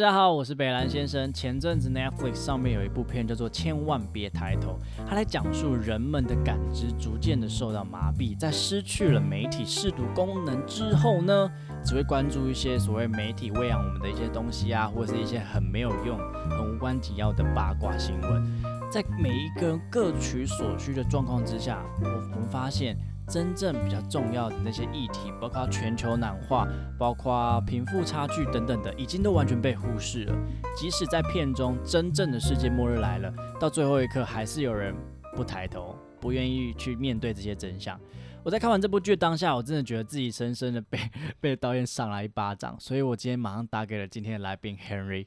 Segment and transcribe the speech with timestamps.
[0.00, 1.30] 大家好，我是北兰先生。
[1.30, 11.50] 前阵子 Netflix 上面有一部片叫做《千万别抬头》，它来讲述人们的感知逐渐的受到麻痹，在失去了媒体视读功能之后呢，
[11.84, 18.42] 只会关注一些所谓媒体喂养我们的一些东西啊，或是一些很没有用、很无关紧要的八卦新闻。
[18.90, 22.96] 在每一个人各取所需的状况之下，我们发现。
[23.30, 26.66] 真正比较重要的那些议题，包括全球暖化、
[26.98, 30.34] 包括贫富差距等等的，已经都完全被忽视了。
[30.76, 34.92] 即使在片中真正的世界末日来了，到最后一刻还是有人
[35.36, 37.98] 不抬头，不愿意去面对这些真相。
[38.42, 40.98] 我在看完这部剧当下，我真的觉得自己深深的被
[41.40, 45.26] 被导演赏了一巴掌，所以我今天马上打给了今天的来宾 Henry。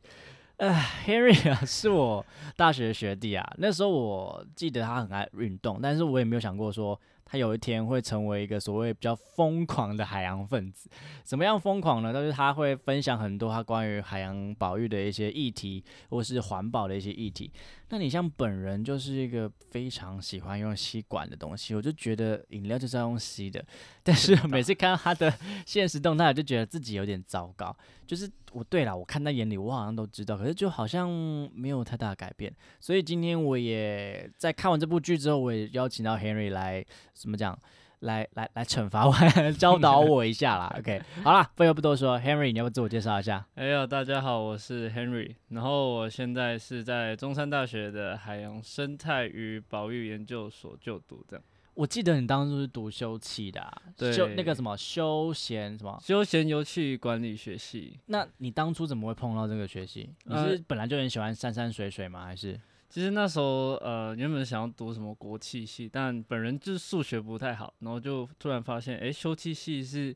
[0.57, 0.73] 呃
[1.05, 2.25] ，Henry 啊，是我
[2.57, 3.49] 大学的学弟啊。
[3.57, 6.99] 那时候我记得他很爱运动，但是我也没有想过说。
[7.33, 10.87] 他有一天会成为一个所谓比较疯狂的海洋分子，
[11.23, 12.13] 怎么样疯狂呢？
[12.13, 17.51] 就是他会分享很多他关于海洋保育的一些议题，或是环保的一些议题。
[17.93, 23.63] 那你像本人就是一个非常喜欢用吸管的东西，我就觉得饮料就是要用吸的。
[24.01, 25.31] 但是每次看到他的
[25.63, 27.77] 现实动态，就觉得自己有点糟糕。
[28.07, 31.07] 就是我对了，我看在眼里，我好像都知道，可是就好像
[31.53, 32.51] 没有太大的改变。
[32.79, 36.83] 所以今天我也在看完这部剧之后，我也邀请到 Henry 来，
[37.13, 37.55] 怎么讲？
[38.03, 39.13] 来来来惩罚我，
[39.57, 40.73] 教导我一下啦。
[40.79, 43.45] OK，好啦，废话不多说，Henry，你要不自我介绍一下？
[43.55, 51.43] 哎呀，大家好，我是 Henry，然后我现在是在中山大学的海洋生态与保育研究所就读这样。
[51.75, 57.99] 我记得你当初是读休憩的，休那个什么休闲什么休闲游憩管理学系。
[58.05, 60.07] 那你当初怎么会碰到这个学系？
[60.25, 62.25] 你是本来就很喜欢山山水水吗？
[62.25, 62.59] 还是？
[62.93, 70.15] 其实那时候呃原本想要读什么国际系，但本人就是数学不太好，然后就突然发现，哎，休憩系是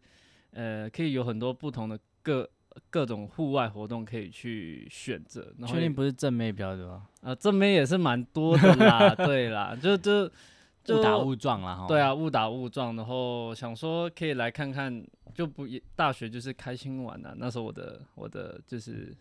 [0.51, 2.47] 呃可以有很多不同的各
[2.91, 5.51] 各种户外活动可以去选择。
[5.65, 7.01] 确定不是正妹比较多？
[7.21, 10.31] 呃，正妹也是蛮多的啦， 对啦，就就。
[10.89, 15.67] 误打误撞啦哈，对啊，误打误撞，然后想说可以来看看，就不
[15.97, 17.33] 大学就是开心玩啊。
[17.35, 19.13] 那时候我的我的就是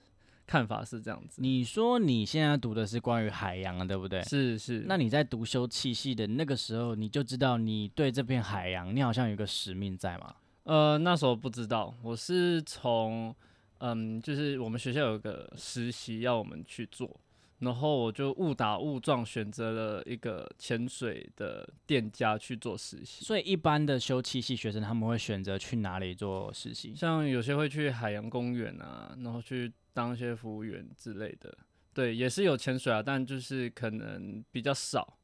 [0.46, 1.42] 看法是这样子。
[1.42, 4.22] 你说你现在读的是关于海洋的，对不对？
[4.22, 4.84] 是是。
[4.86, 10.34] 那你在读修气系的那个时候，你就知道你对这片海洋，你好像有个使命在吗？
[10.64, 13.34] 呃，那时候不知道，我是从
[13.78, 17.20] 嗯，就是我们学校有个实习要我们去做。
[17.58, 23.24] 然后我就误打误撞选择了一个潜水的店家去做实习。
[23.24, 26.94] 所以一般的修气系学生他们会选择去哪里做实习？
[26.94, 31.56] 像有些会去海洋公园啊，然后去当一些服务员之类的。
[31.94, 35.16] 对，也是有潜水啊，但就是可能比较少。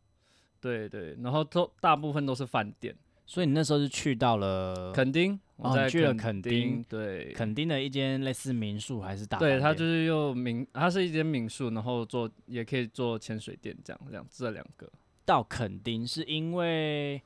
[0.59, 2.97] 对对，然后都大部分都是饭店。
[3.27, 9.39] 所以你那时候是去到了垦丁，哦，去了垦丁，对，垦丁的一间类似民宿还是大？
[9.39, 14.91] 对，它就是用民，它是一间民宿，然后做也可以做潜水店，这样这样这两个。
[15.25, 17.23] 到垦丁是因为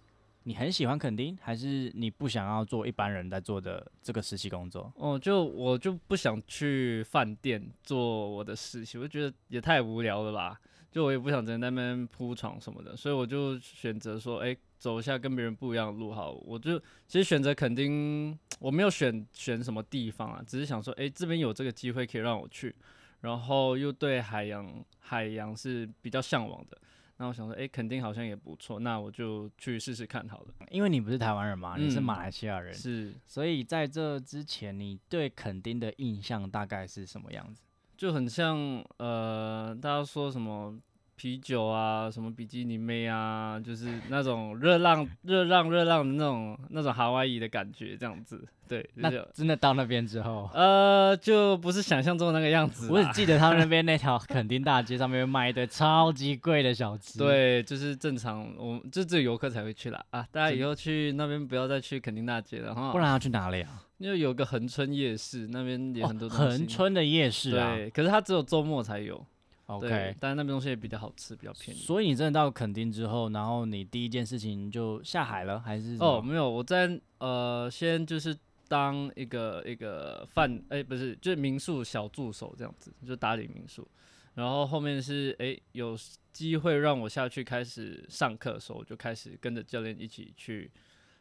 [0.49, 4.93] 你很喜欢垦丁，还是你不想要做一般人在做的这个实习工作？
[4.95, 10.57] 哦，就我就不想去饭店做我的实习，我觉得也太无聊了吧。
[10.93, 16.31] 就我也不想在那边铺床什么的，所以我就选择说，哎，走一下跟别人不一样的路好。
[16.31, 16.79] 我就
[17.09, 22.73] 其实选择肯定我没有选选什么地方啊，只是想说，哎，这边有这个机会可以让我去，
[23.21, 26.79] 然后又对海洋海洋是比较向往的。
[27.19, 30.55] 那我想说，哎，肯定好像也不错，那我就去试试看好了。
[30.71, 37.63] 因为你不是台湾人嘛，你是马来西亚人，是，所以在这之前，你对垦丁的印象大概是什么样子？
[37.97, 40.79] 就很像呃，大家说什么
[41.17, 48.47] 啤酒啊，什么比基尼妹啊，就是那种热浪、 热浪、热浪的那种、那种夏威夷的感觉，这样子。
[48.69, 52.91] 对，那真的到那边之后，呃，就不是想象中的那个样子。
[52.91, 57.17] 我只记得他们那边那条垦丁大街上面卖一堆超级贵的小吃。
[57.17, 60.27] 对，就是正常，我就只有游客才会去啦啊！
[60.33, 62.91] 大家以后去那边不要再去垦丁大街了哈。
[62.91, 63.83] 不然要去哪里啊？
[63.99, 66.45] 因为有个恒春夜市，那边也很多东西。
[66.45, 69.25] 恒春的夜市啊，对，可是它只有周末才有。
[69.67, 71.81] OK，但是那边东西也比较好吃，比较便宜。
[71.81, 75.97] 所以你真的到垦丁之后，然后你第一件事情就下海了，还是？
[75.99, 78.37] 哦，没有，我在呃，先就是
[78.69, 83.87] 当一个一个饭，哎，不是，就是民宿小助手这样子，就打理民宿。
[84.35, 85.97] 然后后面是哎，有
[86.33, 90.71] 机会让我下去开始上课的时候，我就开始跟着教练一起去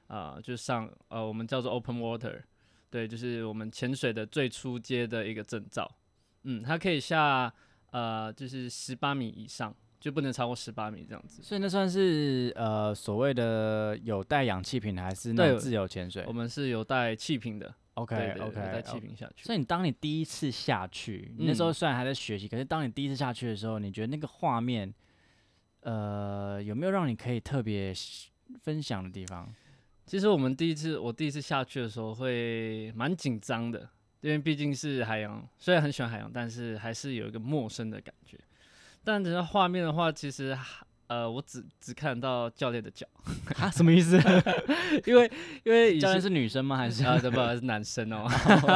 [0.08, 2.44] 啊，就上呃，我们叫做 Open Water。
[2.92, 5.90] 对，就是我们潜水的最初阶的一个证照。
[6.44, 7.52] 嗯，它可以下
[7.96, 11.42] 呃，就是十八米以上，就不能超过十八米这样子。
[11.42, 19.46] 所以那算是呃所谓的有带氧气瓶的，还是那种自由潜水我们是有带气瓶的，？OK 对对 OK，有带气瓶下去。
[19.46, 24.94] 所以你当你第一次下去，你那时候嗯虽然还在学习，可是当你第一次下去的时候，你觉得那个画面，
[25.80, 27.94] 呃，有没有让你可以特别
[28.62, 29.50] 分享的地方？
[30.06, 33.90] 其实我们第一次，我第一次下去的时候会蛮紧张的，
[34.26, 38.36] 因为毕竟是海洋，虽然很喜欢海洋，但是还是有一个陌生的感觉。
[39.04, 40.58] 但整个画面的话，其实
[41.06, 43.06] 呃，我只只看到教练的脚，
[43.60, 44.20] 啊，什么意思？
[45.06, 45.32] 因为
[45.64, 46.76] 因为教练是女生吗？
[46.76, 47.06] 还是？
[47.06, 48.28] 啊，对不是男生哦，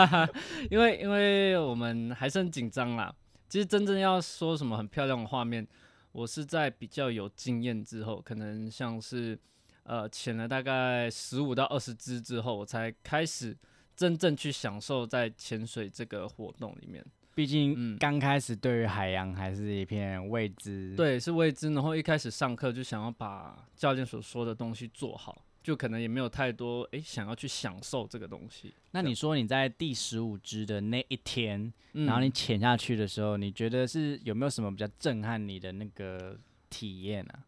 [0.69, 3.12] 因为因为我们还是很紧张啦。
[3.50, 5.68] 其实真正要说什么很漂亮的画面，
[6.12, 9.36] 我是在比较有经验之后，可能像是
[9.81, 13.57] 呃潜了大概十五到二十只之后，我才开始
[14.00, 17.06] 真正去享受在潜水这个活动里面。
[17.36, 28.74] 毕竟嗯刚开始对于海洋还是一片未知。，对，是未知，然后一开始上课就想要把教练所说的东西做好，就可能也没有太多诶想要去享受这个东西。
[28.92, 37.44] 那你说你在第十五支的那一天，嗯然后你潜下去的时候，你觉得是有没有什么比较震撼你的那个体验啊？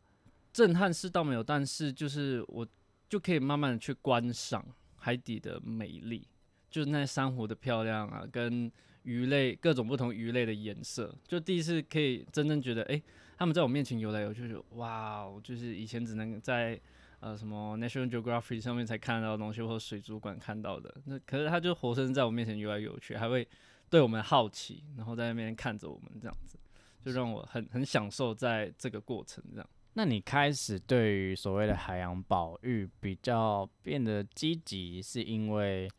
[0.52, 2.68] 震撼是倒没有，但是就是我
[3.08, 4.66] 就可以慢慢的去观赏
[4.98, 6.28] 海底的美丽，
[6.72, 8.72] 就是那珊瑚的漂亮啊，跟
[9.04, 13.00] 鱼类各种不同鱼类的颜色，就第一次可以真正觉得，哎、
[13.38, 16.80] 他们在我面前游来游去，就哇哦，就是以前只能在
[17.20, 23.48] 呃什么 National Geographic 上面才看到的东西，或水族馆看到的，那可是它就活生生在我面前游来游去，还会
[23.90, 26.58] 对我们好奇，然后在那边看着我们这样子，
[27.04, 29.70] 就让我很很享受在这个过程这样。
[29.94, 35.90] 那你开始对于所谓的海洋保育比较变得积极，是因为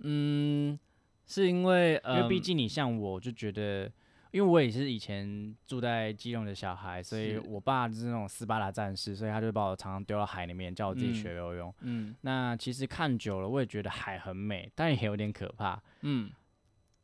[0.00, 0.78] 嗯，
[1.26, 3.84] 是因为因呃，为毕竟你像我，就觉得，
[4.30, 11.74] 因为我也是以前住在基隆的小孩，所以我爸就是那种斯巴达战士，所以他就把我常常丢到海里面，叫我自己嗯学游泳。
[11.80, 15.80] 嗯那其实看久了，我也觉得海很美，但也有点可怕。
[16.02, 16.30] 嗯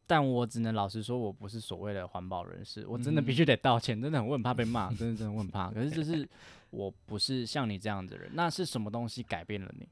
[0.08, 5.69] 但我只能老实说，我不是所谓的环保人士，我真的必嗯须得道歉，真的很我很怕被骂，真的真的我很怕。
[5.72, 6.28] 可是就是
[6.70, 9.88] 我不是像你这样的人，那是什么东西改变了你？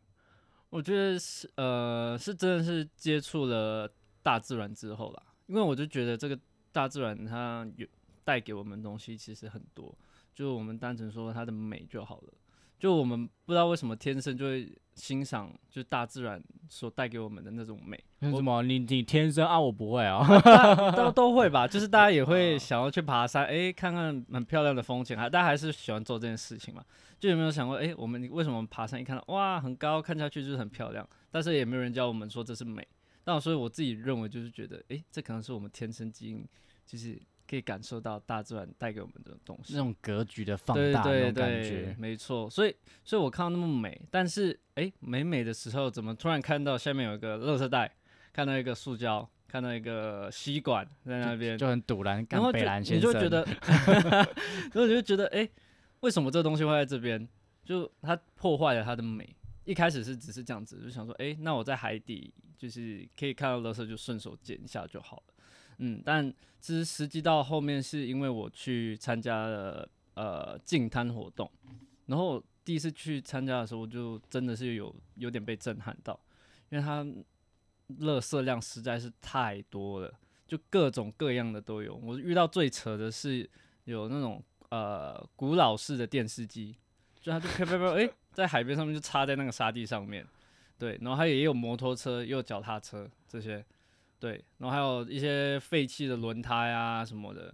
[0.75, 3.89] 我觉得是呃，是真的是接触了
[4.25, 6.37] 大自然之后啦，因为我就觉得这个
[6.73, 7.87] 大自然它有
[8.25, 9.97] 带给我们东西其实很多，
[10.35, 12.35] 就我们单纯说它的美就好了。
[12.85, 16.39] 就我们不知道为什么天生就会欣赏，就是大自然
[16.69, 20.23] 所带给我们的那种美，为什么你你天生啊，我不会啊。
[20.95, 26.85] 都都会吧，就是大家也会想要去爬山，诶，看看很漂亮的风景，还大家还是喜欢做这件事情嘛。
[27.19, 32.87] 就有没有想过，诶，我们为什么爬山一看到哇很高，看下去就是很漂亮，但是也没有人教我们说这是美。
[33.25, 36.47] 那所以我自己认为就是觉得，诶，这可能是我们天生基因，
[36.85, 39.79] 就是可以感受到大自然带给我们的东西那。
[39.79, 42.49] 种格局的放对大那对种感对觉，，没错。
[42.49, 42.75] 所以，
[43.05, 47.95] 所以我看到那么美，但是诶，美美的时候，怎么突然看到下面有一个垃圾袋，
[48.33, 52.59] 看到一个塑胶，看到一个吸管在那边，就很堵然，然后就
[52.95, 53.47] 你就觉得，
[54.11, 54.25] 然
[54.75, 55.49] 后你就觉得，哎、
[56.01, 57.29] 为什么这个东西会在这边？
[57.65, 59.35] 就它破坏了它的美。
[59.65, 65.34] 一开始是只是这样子，就想说，哎、那我在海底就是可以看到垃圾，就顺手捡一下就好了。
[65.79, 71.51] 嗯，但其实实际到后面是因为我去参加了呃净滩活动，
[72.07, 76.19] 然后第一次去参加的时候，我就真的是有有点被震撼到，
[76.71, 77.05] 因为它
[78.01, 80.13] 垃圾量实在是太多了。
[80.47, 81.95] 就各种各样的都有。
[81.97, 83.49] 我遇到最扯的是
[83.85, 86.77] 有那种呃古老式的电视机，
[87.19, 90.25] 就它就啪啪啪，哎、在海边上面就插在那个沙地上面，
[90.79, 93.65] 对，然后还有也有摩托车，也有脚踏车这些，
[94.25, 97.53] 对，然后还有一些废弃的轮胎啊什么的。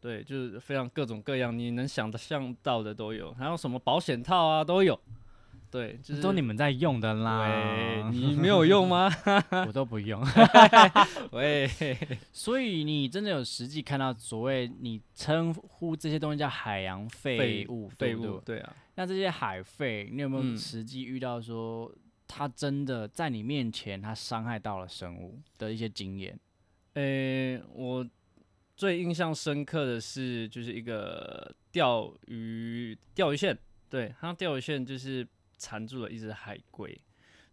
[0.00, 4.98] 对，就是非常各种各样，你能想得象到的都有，还有什么保险套啊都有。
[5.70, 9.08] 对，就是都你们在用的喂，啦， 你没有用吗？
[9.64, 10.20] 我都不用。
[11.30, 11.68] 喂，
[12.32, 18.72] 所以你真的有实际看到所谓你称呼这些东西叫海洋废物，废物，对啊。
[18.96, 21.92] 那这些海废，你有没有嗯实际遇到说
[22.28, 26.38] 它真的在你面前它伤害到了生物的一些经验？
[26.94, 28.06] 诶、我
[28.76, 33.58] 最印象深刻的是，就是一个钓鱼钓鱼线，
[33.88, 37.00] 对，它钓鱼线就是缠住了一只海龟，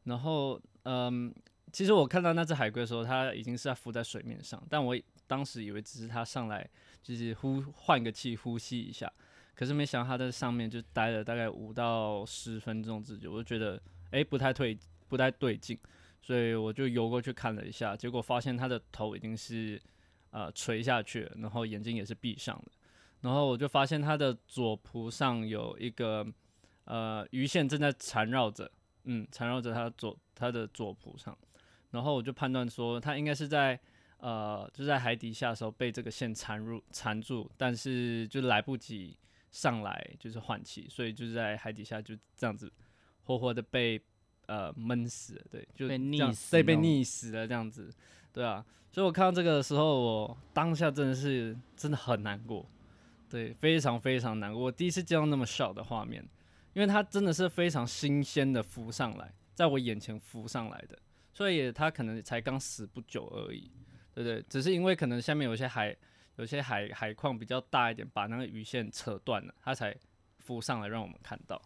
[0.03, 1.33] 然后嗯，
[1.71, 6.67] 其实我看到那只海龟的时候，它已经是在浮在水面上，但我当时以为只是它上来
[7.01, 9.11] 就是呼换个气呼吸一下，
[9.55, 13.81] 可是没想到它在上面就待了大概五到十分钟之久，我就觉得
[14.15, 14.77] 诶、不太对
[15.09, 15.77] 不太对劲，
[16.21, 19.81] 所以我就游过去看了一下，结果发现它的头已经是
[20.31, 22.71] 呃垂下去了，然后眼睛也是闭上的，
[23.21, 26.25] 然后我就发现它的左蹼上有一个
[26.85, 28.71] 呃鱼线正在缠绕着，
[29.03, 31.37] 嗯，缠绕着它左它的左蹼上，
[31.91, 33.77] 然后我就判断说它应该是在
[34.17, 39.17] 呃就在海底下的时候被这个线缠入缠住，但是就来不及
[39.51, 42.71] 上来就是换气，所以就是在海底下就这样子
[43.25, 44.01] 活活的被
[44.45, 47.91] 呃闷死了，对，就被溺死对，被溺死了这样子，
[48.31, 52.65] 对啊，所以我看到这个的时候，我当下真的是真的很难过，
[53.29, 54.61] 对，非常非常难过。
[54.61, 56.23] 我第一次见到那么小的画面，
[56.73, 60.97] 因为它真的是非常新鲜的浮上来，在我眼前浮上来的，
[61.33, 63.71] 所以它可能才刚死不久而已，
[64.13, 64.43] 对不对？
[64.47, 65.95] 只是因为可能下面有些海，
[66.35, 69.95] 有些海海况比较大一点，把那个鱼线扯断了，它才
[70.37, 71.59] 浮上来让我们看到。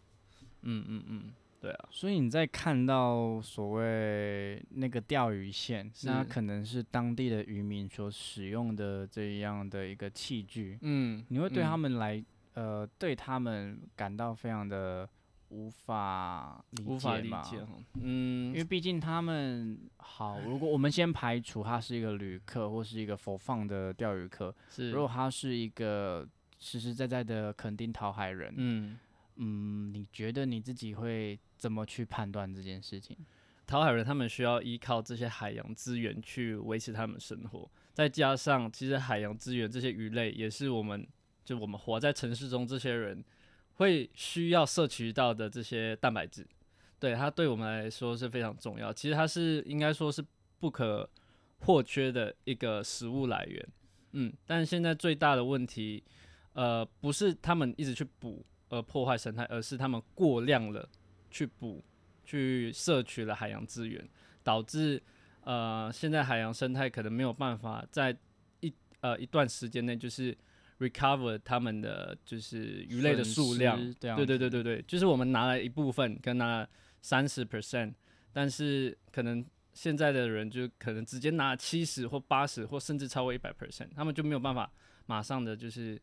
[0.62, 11.80] 嗯嗯嗯，对啊，所以你在看到所谓那个钓鱼线，那可能是当地的渔民所使用的这样的一个器具，嗯，你会对他嗯。
[11.80, 12.24] 们来，
[12.54, 15.08] 呃，对他们感到非常的
[15.50, 17.42] 无法理解无法理吗？
[17.42, 17.66] 解，
[18.02, 18.48] 嗯。
[18.52, 26.26] 因为毕竟他们好，如果我们先排除他是一个旅客或是一个佛放的钓鱼客，是，如果他是一个
[26.58, 28.98] 实实在在的垦丁讨海人，嗯。
[29.42, 33.16] 嗯，你觉得你自己会怎么去判断这件事情？
[33.68, 41.08] 讨海人他们需要依靠这些海洋资源去维持他们生活，再加上其实海洋资源这些鱼类也是我们
[41.46, 43.24] 就我们活在城市中这些人
[43.76, 46.48] 会需要摄取到的这些蛋白质，
[46.98, 48.92] 对它对我们来说是非常重要。
[48.92, 50.26] 其实它是应该说是
[50.60, 51.08] 不可
[51.60, 53.68] 或缺的一个食物来源，
[54.14, 56.04] 嗯，但现在最大的问题，
[56.54, 60.90] 呃，不是他们一直去捕而破坏生态，而是他们过量了
[61.30, 61.84] 去捕
[62.24, 64.08] 去摄取了海洋资源，
[64.44, 65.02] 导致
[65.42, 68.16] 呃现在海洋生态可能没有办法在
[68.60, 70.38] 一呃一段时间内就是
[70.80, 73.78] recover 他们的就是鱼类的数量。
[74.00, 76.70] 对对对对对，就是我们拿了一部分，跟拿了
[77.02, 77.94] 三十 percent，
[78.32, 84.72] 但是可能现在的人就可能直接拿七十或八十或甚至超过一百 percent，他们就没有办法
[85.06, 86.00] 马上的就是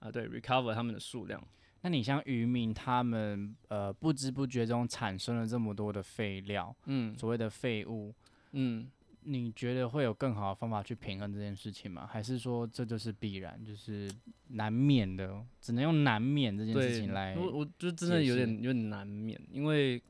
[0.00, 1.42] 啊、对 recover 他们的数量。
[1.82, 8.14] 那你像渔民，他们呃不知不觉中产生了这么多的废料，嗯所谓的废物，
[8.52, 8.86] 嗯，
[9.22, 12.06] 你觉得会有更好的方法去平衡这件事情吗？
[12.06, 14.10] 还是说这就是必然，就是
[14.48, 17.34] 难免的，只能用难免这件事情来？
[17.36, 20.02] 我我就真的有点有点难免，因为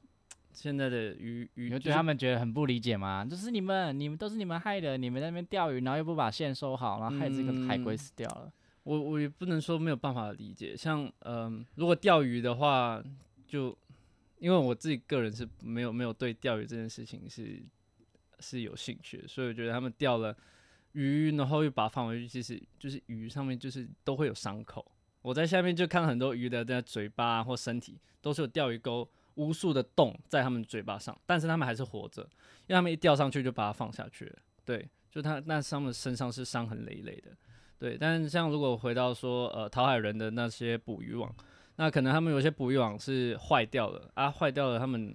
[0.53, 3.25] 现在的鱼鱼就是你对他们觉得很不理解吗？
[3.25, 8.53] 就是你们，你们都是你们害的，你们在那边钓鱼，然后又不把线收好，然后害这个海龟嗯死掉了。
[8.83, 13.03] 我我也不能说没有办法理解，像嗯、如果钓鱼的话，
[13.47, 13.77] 就
[14.39, 17.63] 因为我自己个人是没有没有对钓鱼这件事情是
[18.39, 20.35] 是有兴趣的，所以我觉得他们钓了
[20.93, 24.85] 鱼，然后又把它放回去，其实就是鱼上面就是都会有伤口。
[25.21, 32.23] 我在下面就看到很多鱼的在嘴巴或身体都是有钓鱼钩无数的洞在他们嘴巴上，但是他们还是活着，
[32.67, 34.39] 因为他们一钓上去就把它放下去了。
[34.65, 37.31] 对，就他那他们身上是伤痕累累的。
[37.81, 41.35] 对，但像如果回到说呃讨海人的那些捕鱼网，
[41.77, 45.15] 那可能他们有些捕鱼网是坏掉了啊，坏掉了，他们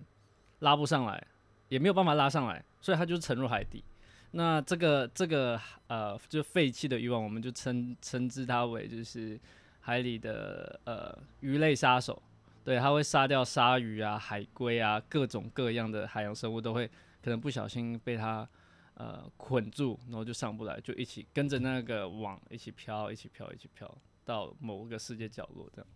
[0.60, 1.28] 拉不上来，
[1.70, 3.84] 也没有办法拉上来，所以它就沉入海底。
[4.32, 9.40] 那这个这个呃就废弃的渔网，我们就称称之它为就是
[9.82, 12.20] 海里的呃鱼类杀手。
[12.64, 16.88] 对，它会杀掉鲨鱼啊、海龟啊，各种各样的海洋生物都会
[17.24, 18.50] 可能不小心被它
[18.96, 23.90] 呃捆住，然后就上不来，就一起跟着那个网一起飘，一起飘，一起飘
[24.26, 25.88] 到某个世界角落，这样，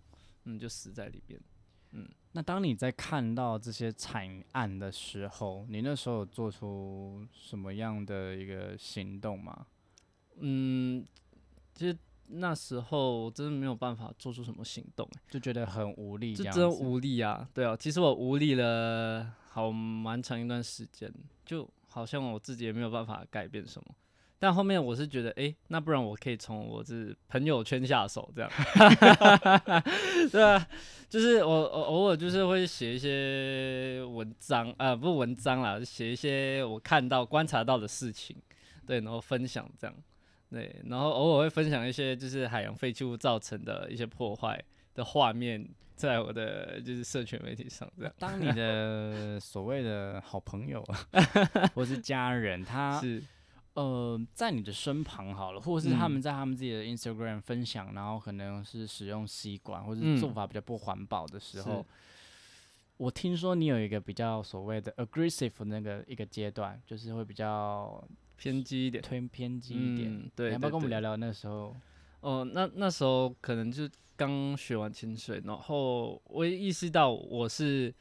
[0.46, 1.40] 嗯，就死在里边。
[1.92, 9.66] 嗯那当你在看到这些惨案的时候，你那时候有做出什么样的一个行动吗？
[10.38, 11.04] 嗯，
[11.74, 16.70] 其实那时候真的没有办法做出什么行动、欸，就觉得很无力这就真。
[16.70, 17.50] 无力啊。
[17.56, 21.12] 对啊，其实我无力了好蛮长一段时间，
[21.44, 23.96] 就好像我自己也没有办法改变什么。
[24.42, 28.50] 但后面我是觉得，诶，那不然我可以从我这朋友圈下手，这样，
[30.32, 30.66] 对啊，
[31.10, 38.34] 就是我我偶尔就是会写一些文章，啊，不是文章啦，写一些我看到观察到的事情，
[38.88, 39.94] 对，然后分享这样，
[40.50, 44.58] 对，然后偶尔会分享一些就是海洋废弃物造成的一些破坏
[45.00, 45.66] 的画面，
[45.96, 50.86] 在我的就是社群媒体上这样，当你的 所谓的好朋友
[51.74, 53.24] 或是家人，他是，
[53.74, 61.86] 呃在你的身旁好了，或者是他嗯们在他们自己的 Instagram 分享，然后可能是使用吸管或者嗯是做法比较不环保的时候，
[62.98, 68.04] 我听说你有一个比较所谓的 aggressive 那个一个阶段，就是会比较
[68.38, 70.14] 偏激一点，偏偏激一点。
[70.14, 71.76] 嗯，对，你要不要跟我们聊聊那时候？
[72.22, 77.94] 哦，那那时候可能就刚学完潜水，然后我也意识到我是，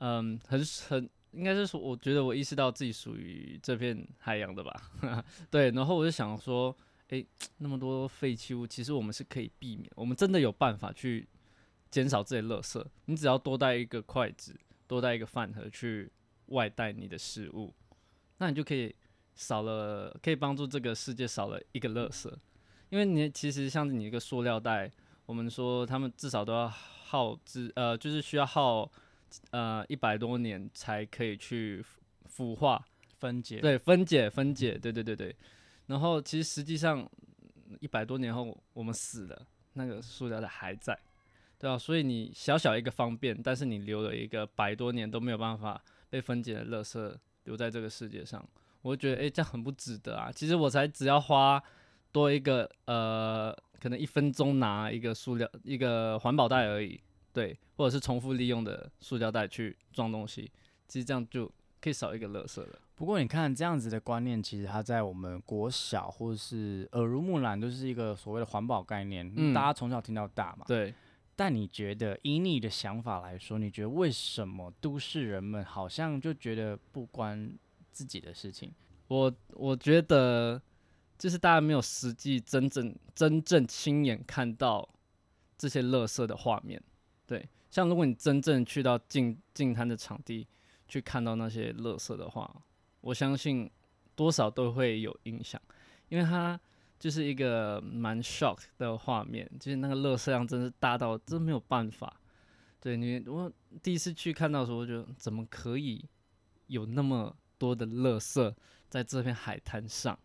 [0.00, 4.90] 嗯，很很应该是说，我觉得我意识到自己属于这片海洋的吧，
[5.50, 6.76] 对，然后我就想说，
[7.08, 7.26] 诶，
[7.58, 11.26] 那么多废弃物，其实我们是可以避免，我们真的有办法去
[11.90, 14.54] 减少这些垃圾，你只要多带一个筷子，
[14.86, 16.12] 多带一个饭盒去
[16.46, 17.72] 外带你的食物，
[18.36, 18.94] 那你就可以
[19.34, 22.30] 少了，可以帮助这个世界少了一个垃圾。
[22.94, 24.88] 因为你其实像你一个塑料袋，
[25.26, 28.88] 我们说他们至少都要耗资，呃，就是需要耗
[29.50, 32.80] 呃一百多年才可以去腐腐化，
[33.18, 35.34] 分解，对，分解分解，对对对对。
[35.86, 37.04] 然后其实实际上
[37.80, 40.96] 一百多年后我们死了，那个塑料袋还在，
[41.58, 48.48] 对啊，所以你小小一个方便，但是你留了一个百多年都没有办法被分解的垃圾留在这个世界上，
[48.82, 50.30] 我就觉得诶，这样很不值得啊。
[50.30, 51.60] 其实我才只要花。
[52.14, 57.00] 多一个呃，可能一分钟拿一个塑料一个环保袋而已，
[57.32, 60.48] 对，或者是重复利用的塑料袋去装东西，
[60.86, 62.78] 其实这样就可以少一个垃圾了。
[62.94, 70.64] 不过你看这样子的观念，其实它在我们国小或者是耳濡目染，都是一个所谓的环保概念，嗯大家从小听到大嘛。
[70.68, 70.94] 对，
[71.34, 77.52] 但你觉得，以你的想法来说，你觉得为什么都市人们好像就觉得不关
[77.90, 78.72] 自己的事情？
[79.08, 80.62] 我我觉得
[81.18, 84.88] 就是大家没有实际真正真正亲眼看到
[85.56, 86.82] 这些垃圾的画面。
[87.26, 90.46] 对，像如果你真正去到净净滩的场地
[90.86, 92.62] 去看到那些垃圾的话，
[93.00, 93.70] 我相信
[94.14, 95.60] 多少都会有影响，
[96.08, 96.60] 因为它
[96.98, 102.20] 就是一个蛮 shock 的画面，就是那个垃圾量真是大到真没有办法。
[102.80, 103.50] 对你，我
[103.82, 106.04] 第一次去看到的时候，我觉得怎么可以
[106.66, 108.54] 有那么多的垃圾
[108.90, 110.18] 在这片海滩上？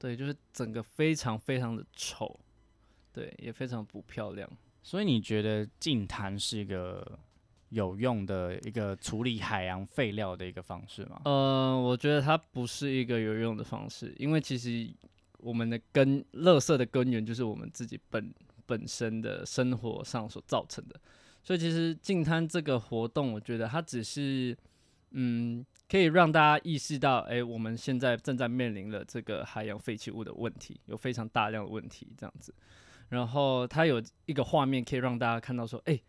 [0.00, 2.40] 对，就是整个非常非常的丑，
[3.12, 4.50] 对，也非常不漂亮。
[4.82, 7.18] 所以你觉得净滩是一个
[7.68, 11.20] 有用的一个处理海洋废料的一个方式吗？
[11.26, 14.90] 呃，我觉得它不是一个有用的方式，因为其实
[15.36, 18.32] 我们的根，垃圾的根源就是我们自己本
[18.64, 20.98] 本身的生活上所造成的。
[21.42, 24.56] 所以其实净滩这个活动，我觉得它只是，
[25.10, 32.54] 嗯，可以让大家意识到，哎、我们现在正在面临了这个海洋废弃物的问题，有非常大量的问题这样子。
[33.08, 36.00] 然后它有一个画面可以让大家看到说，哎、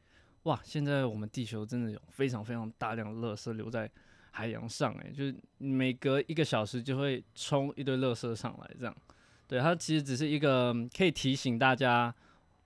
[0.43, 3.89] 哇，现在我们地球真的有非常非常大量的垃圾留在
[4.29, 8.95] 海洋上、哎，就是每隔一个小时就会冲一堆垃圾上来，这样。
[9.47, 12.13] 对，它其实只是一个可以提醒大家，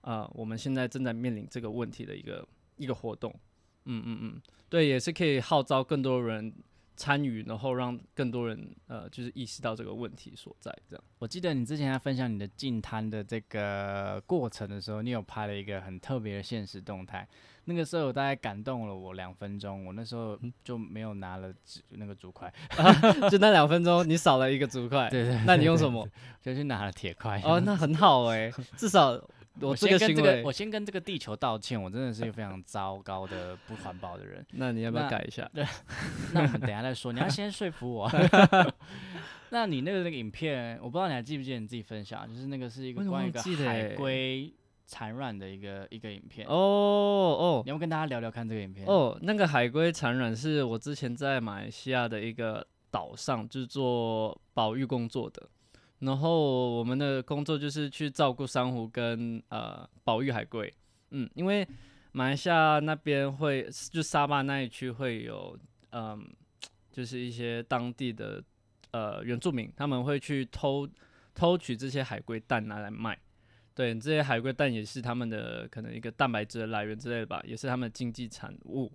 [0.02, 3.34] 呃，我们现在正在面临这个问题的一个一个活动。
[3.86, 6.52] 嗯嗯嗯，对，也是可以号召更多人
[6.96, 11.04] 参与，然后让更多人呃，就是意识到这个问题所在，这样。
[11.18, 17.26] 我记得你之前在分享你的进摊的这个过程的时候，你有拍了一个很特别的现实动态。
[17.68, 22.52] 那个时候我大概感动了我两分钟，我那时候就没有拿了纸那个竹筷，
[23.28, 26.08] 就那两分钟，你少了一个竹筷，对对，那你用什么？
[26.40, 27.40] 就去拿了铁块。
[27.44, 29.20] 哦，那很好哎、至少
[29.60, 34.44] 我这个先跟这个，我先跟这个地球道歉，我真的是一个非常糟糕的不环保的人。
[34.52, 35.48] 那你要不要改一下？
[35.54, 35.64] 对
[36.34, 38.10] 那我们等下再说，你要先说服我。
[39.50, 44.52] 那你那个那个影片，我不知道你还记不记得你自己分享，就是那个是一个关于一个海龟
[44.86, 46.46] 产卵的一个一个影片。
[46.48, 48.86] 哦哦你要不要跟大家聊聊看这个影片？
[48.86, 55.48] 哦，那个海龟产卵是我之前在马来西亚的一个岛上，就是做保育工作的。
[56.00, 60.72] 然后我们的工作就是去照顾珊瑚跟呃保育海龟。
[61.10, 61.66] 嗯，因为
[62.12, 65.58] 马来西亚那边会就沙巴那一区会有
[65.90, 66.26] 嗯，
[66.90, 68.42] 就是一些当地的
[68.90, 70.88] 呃原住民，他们会去偷
[71.34, 73.18] 偷取这些海龟蛋拿来卖。
[73.74, 78.90] 对，这些海龟蛋也是他们的可能一个蛋白质的来源之类的吧，也是他们的经济产物。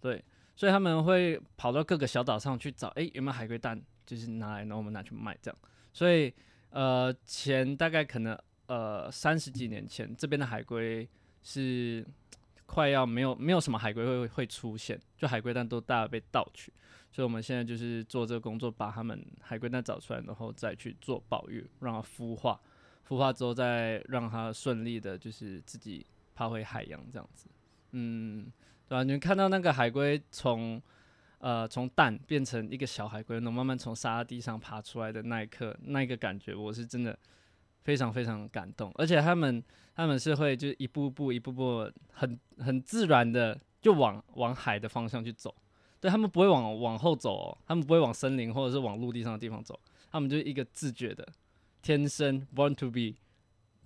[0.00, 0.22] 对，
[0.56, 5.58] 所以他们会跑到各个小岛上去找，诶，有没有海龟蛋，就是拿来，然后我们拿去卖这样。
[5.94, 6.30] 所以
[6.70, 11.08] 呃，前大概可能呃三十几年前，这边的海龟
[11.40, 12.04] 是
[12.66, 16.72] 快要没有没有什么海龟会会出现，就海龟蛋都大被盗取。
[17.12, 22.60] 所以我们现在就是做这个工作，把他们海龟蛋找出来，然后再去做保育，让它孵化。
[23.08, 26.04] 孵化之后再让它顺利的，就是自己
[26.34, 27.46] 爬回海洋这样子。
[27.92, 28.50] 嗯，
[28.88, 30.82] 对吧、你们看到那个海龟从
[31.38, 37.18] 呃从蛋变成一个小海龟，能慢慢从沙地上爬出来的那一刻，那一个感觉，我是真的
[37.82, 39.62] 非常非常感动，而且他们
[39.94, 45.54] 他们是会就一步步一步步很很自然的就往往海的方向去走，
[46.00, 49.78] 对他们不会往往后走哦，他们不会往森林或者是往陆地上的地方走，
[50.10, 51.26] 他们就一个自觉的
[51.82, 53.18] 天生 born to be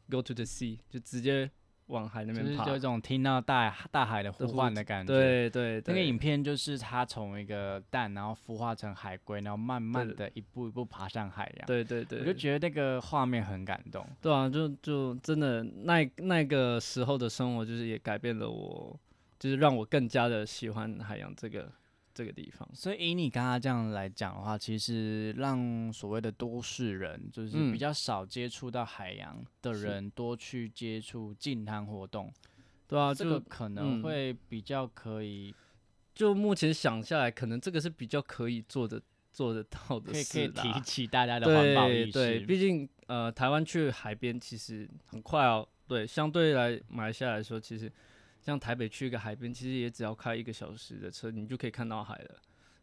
[0.09, 1.51] go to the sea 就直接
[1.88, 11.66] 往海那边爬，就是有一种听到大大海的呼呼唤的感觉。，对对那个，影片就是他从一个蛋，然后孵化成海龟，然后慢慢的一步一步爬上海洋。
[11.66, 14.07] 对对对，我就觉得那个画面很感动。
[14.22, 18.98] 对啊，就就真的那那个时候的生活，就是也改变了我，
[19.38, 21.70] 就是让我更加的喜欢海洋这个
[22.18, 22.68] 这个地方。
[22.74, 32.33] 所以以你刚刚这样来讲的话，其实让所谓的都市人，就是嗯比较少接触到海洋的人，多去接触近滩活动，
[32.88, 35.54] 对啊，这个可能嗯会比较可以，
[36.12, 39.00] 就目前想下来，可能这个是比较可以做的
[39.31, 45.66] 做得到的可以提起大家 的环保意对对，毕竟呃，台湾去海边其实很快哦。
[45.87, 47.90] 对，相对来马来西亚来说，其实
[48.49, 52.37] 像台北去一个海边，其实也只要开一个小时的车，你就可以看到海了，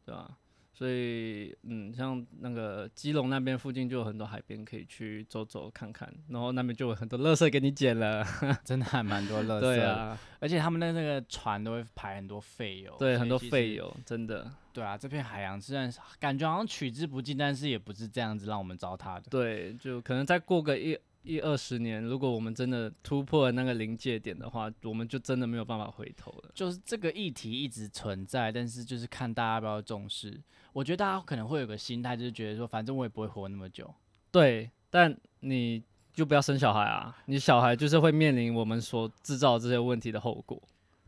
[0.06, 0.38] 对吧？
[0.72, 8.24] 所以，嗯，像那个基隆那边附近就有很多海边可以去走走看看，然后那边就有很多垃圾给你捡了。
[8.64, 9.60] 真的还蛮多垃圾。
[9.62, 13.40] 对，啊，而且他们的那个船都会排很多废油，对，很多。
[13.40, 14.52] 废油，真的。
[14.72, 19.24] 对啊，这片海洋虽然是感觉好像取之不尽，但是也不是这样子让我们糟蹋的。
[19.30, 26.52] 对，就可能再过个一一二十年，如果我们真的突破了那个临界点的话，我们就真的没有办法回头了。
[26.54, 30.40] 就是这个议题一直存在，但是就是看大家要不要重视。
[30.72, 33.94] 我觉得大家可能会有个心态，就是觉得说，反正我也不会活那么久。
[34.32, 35.82] 对，但你
[36.14, 37.18] 就不要生小孩啊！
[37.26, 40.62] 你小孩就是会面临我们所制造这些问题的后果。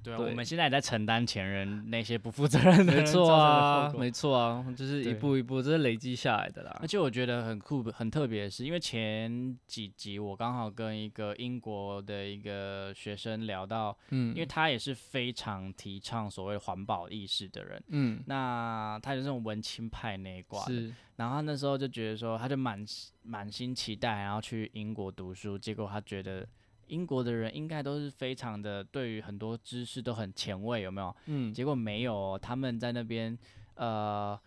[0.07, 6.87] 对啊，对我们现在也在承担前人那些不负责任的没错啊没错啊，就是一步一步，这是累积下来的啦而。
[6.87, 17.83] 且我觉得很酷、很特别的是，因为前几集我刚好跟一个英国的一个学生聊到，嗯，因为他也是非常提倡所谓环保意识的人。
[17.89, 22.85] 嗯那他就是那种文青派那一挂的，是然后他那时候就觉得说，他就满
[23.23, 26.47] 满心期待，然后去英国读书，结果他觉得
[26.87, 31.15] 英国的人应该都是非常的对于很多知识都很前卫，有没有？
[31.25, 33.37] 嗯结果没有哦，他们在那边
[33.75, 34.39] 呃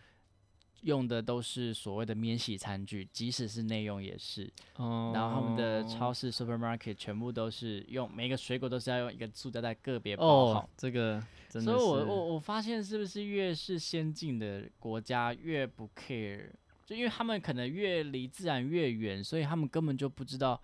[0.83, 4.51] 用的都是所谓的免洗餐具，即使是内用也是。
[4.77, 10.61] 哦，然后他们的超市 supermarket 全部都是用每个水果都是要用一个塑胶袋个别包好。
[10.61, 16.49] 哦，这个真所以我我我发现是不是越是先进的国家越不 care，
[16.87, 20.59] 就因为他们可能越离自然越远，所以他们根本就不知道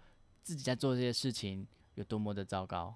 [0.47, 2.95] 自己在做这些事情有多么的糟糕。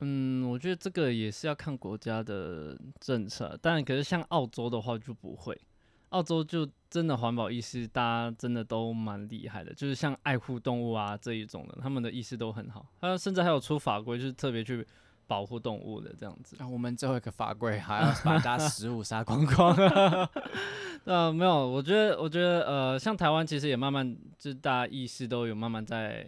[0.00, 5.60] 嗯，我觉得这个也是要看国家的政策，但可是像澳洲的话就不会，
[6.08, 14.86] 澳洲就真的环保意识，大家真的都蛮厉害的，就是像爱护动物啊这一种的，他们的意识都很好，他甚至还有出法规，就是特别去
[15.26, 16.56] 保护动物的这样子。
[16.58, 19.76] 啊，我们最后一个法规还要把大家食物杀光光。
[21.04, 26.26] 呃，没有，我觉得，我觉得，呃，像台湾其实也慢慢，就是大家意识都有慢慢在，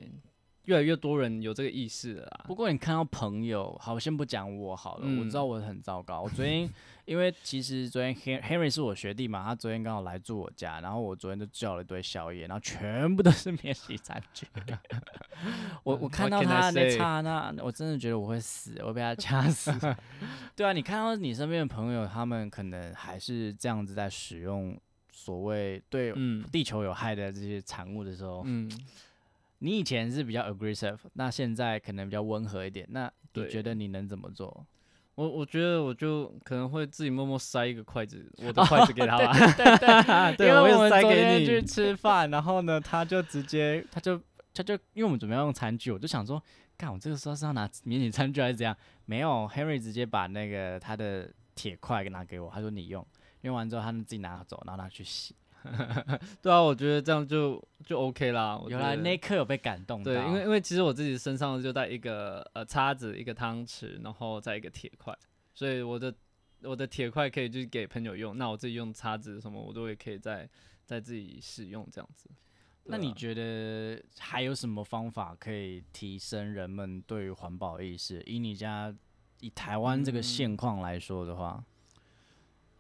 [0.69, 2.45] 越来越多人有这个意识了啦。
[2.47, 6.21] 不过你看到朋友，好，先不讲我好了，我知道嗯我很糟糕。
[6.21, 6.69] 我昨天
[7.07, 14.47] 因为其实昨天 Hen- Henry 是我学弟嘛，他昨天刚好来住我家，然后我昨天就叫了一堆宵夜，然后全部都是免洗餐具。
[15.85, 16.99] 我我看到 What can I 他那 say？
[16.99, 19.73] 刹那，我真的觉得我会死，我会被他掐死。
[20.55, 24.79] 对啊，你看到你身边的朋友，他们可能还是这样子在使用
[25.11, 28.71] 所谓对嗯地球有害的这些产物的时候，嗯，
[29.59, 32.87] 你以前是比较 aggressive，那现在可能比较温和一点。
[32.91, 34.67] 那你觉得你能怎么做？
[35.15, 39.33] 我我觉得我就可能会自己默默塞一个筷子，我的筷子给他吧。
[39.33, 41.61] 对对 对因为我会塞我们昨天去。
[41.61, 44.17] 吃饭，然后呢，他就直接，他就
[44.55, 46.41] 他就，因为我们准备要用餐具，我就想说，
[46.77, 48.77] 干，我这个时候是要拿迷你餐具还是怎样？
[49.07, 53.05] 没有，Henry 直接把那个他的铁块给拿给我，他说你用，
[53.41, 55.35] 用完之后他们自己拿走，然后拿去洗。
[56.43, 58.61] 对啊，我觉得这样就就 OK 啦。
[58.69, 65.17] 原来那一刻有被感动到，对，因为因为其实我自己身上就带一个呃叉子、一个汤匙，然后再一个铁块，
[65.55, 66.15] 所以我的
[66.63, 70.49] 我的铁块可以就是给朋友用，那我自己用叉子什么我都也可以再
[70.85, 72.29] 再自己使用这样子。
[72.91, 78.23] 那你觉得还有什么方法可以提升人们对于环保意识？
[78.23, 78.95] 以你家
[79.41, 81.63] 以台湾这个现况来说的话，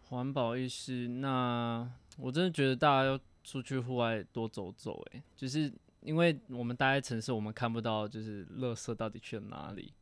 [0.05, 1.87] 环保意识，那
[2.21, 9.93] 我真的觉得大家要出去户外多走走，诶，就是因为我们待在城市，我们看不到就是垃圾到底去了哪里，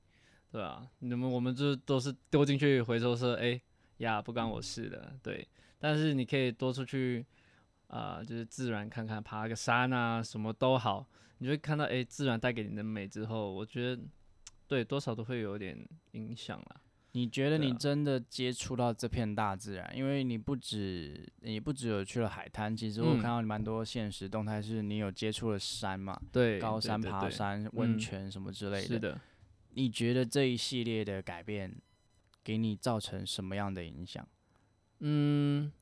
[0.50, 3.60] 对啊，你们我们就都是丢进去回收车，诶，
[3.98, 5.46] 呀，不关我事的，对。
[5.78, 7.24] 但是你可以多出去，
[7.88, 11.06] 啊、就是自然看看，爬个山啊，什么都好，
[11.38, 14.02] 你会看到诶，自然带给你的美之后，我觉得
[14.66, 16.80] 对多少都会有点影响啦。
[17.16, 19.90] 你觉得你真的接触到这片大自然？
[19.96, 29.18] 因为你不止你不只有去了海滩，其实我看到你蛮多现实动态，是你有接触了山嘛，对，高山、爬山、温嗯泉什么之类的是的，
[29.70, 31.74] 你觉得这一系列的改变
[32.44, 34.28] 给你造成什么样的影响？
[34.98, 35.72] 嗯，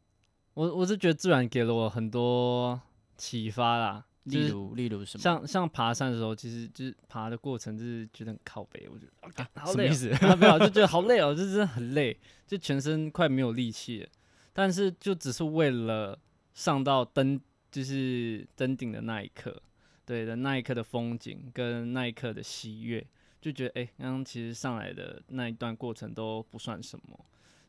[0.55, 2.81] 我我是觉得自然给了我很多
[3.16, 5.22] 启发啦，就是例如，例如什么？
[5.22, 10.08] 像像爬山的时候，其实就是爬的过程，就是觉得很靠背，我觉得、啊好累、哦，什么意思？
[10.26, 14.08] 啊没有，就觉得好累哦，就是很累，就全身快没有力气了。
[14.52, 16.18] 但是就只是为了
[16.54, 19.60] 上到登，就是登顶的那一刻，
[20.06, 23.04] 对的那一刻的风景跟那一刻的喜悦，
[23.40, 27.18] 就觉得哎，刚、刚其实上来的那一段过程都不算什么。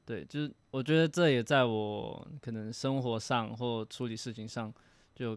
[0.06, 4.72] 对，就是我觉得这也在我可能生活上或处理事情上，
[5.16, 5.36] 就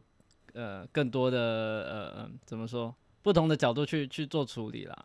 [0.55, 5.05] 呃更多的呃呃怎么说，不同的角度去去做处理啦。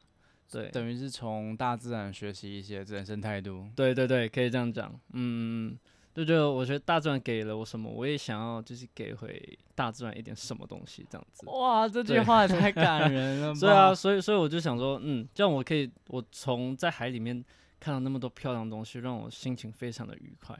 [0.52, 3.68] 对，等于是从大自然学习一些人生态度。
[3.76, 4.88] 对对对，可以这样讲。
[5.14, 5.80] 嗯，嗯
[6.14, 11.44] 就觉得我觉得大自然给了我什么，我也想要就是给回大自然一点什么东西，这样子。
[11.48, 13.60] 哇，这句话也太 感人了 吧！
[13.60, 17.44] 对啊，，所以所以我就想说，嗯，这样我可以，我从在海里面
[17.80, 20.56] 看到那么多漂亮的东西，让我心情非常的愉快，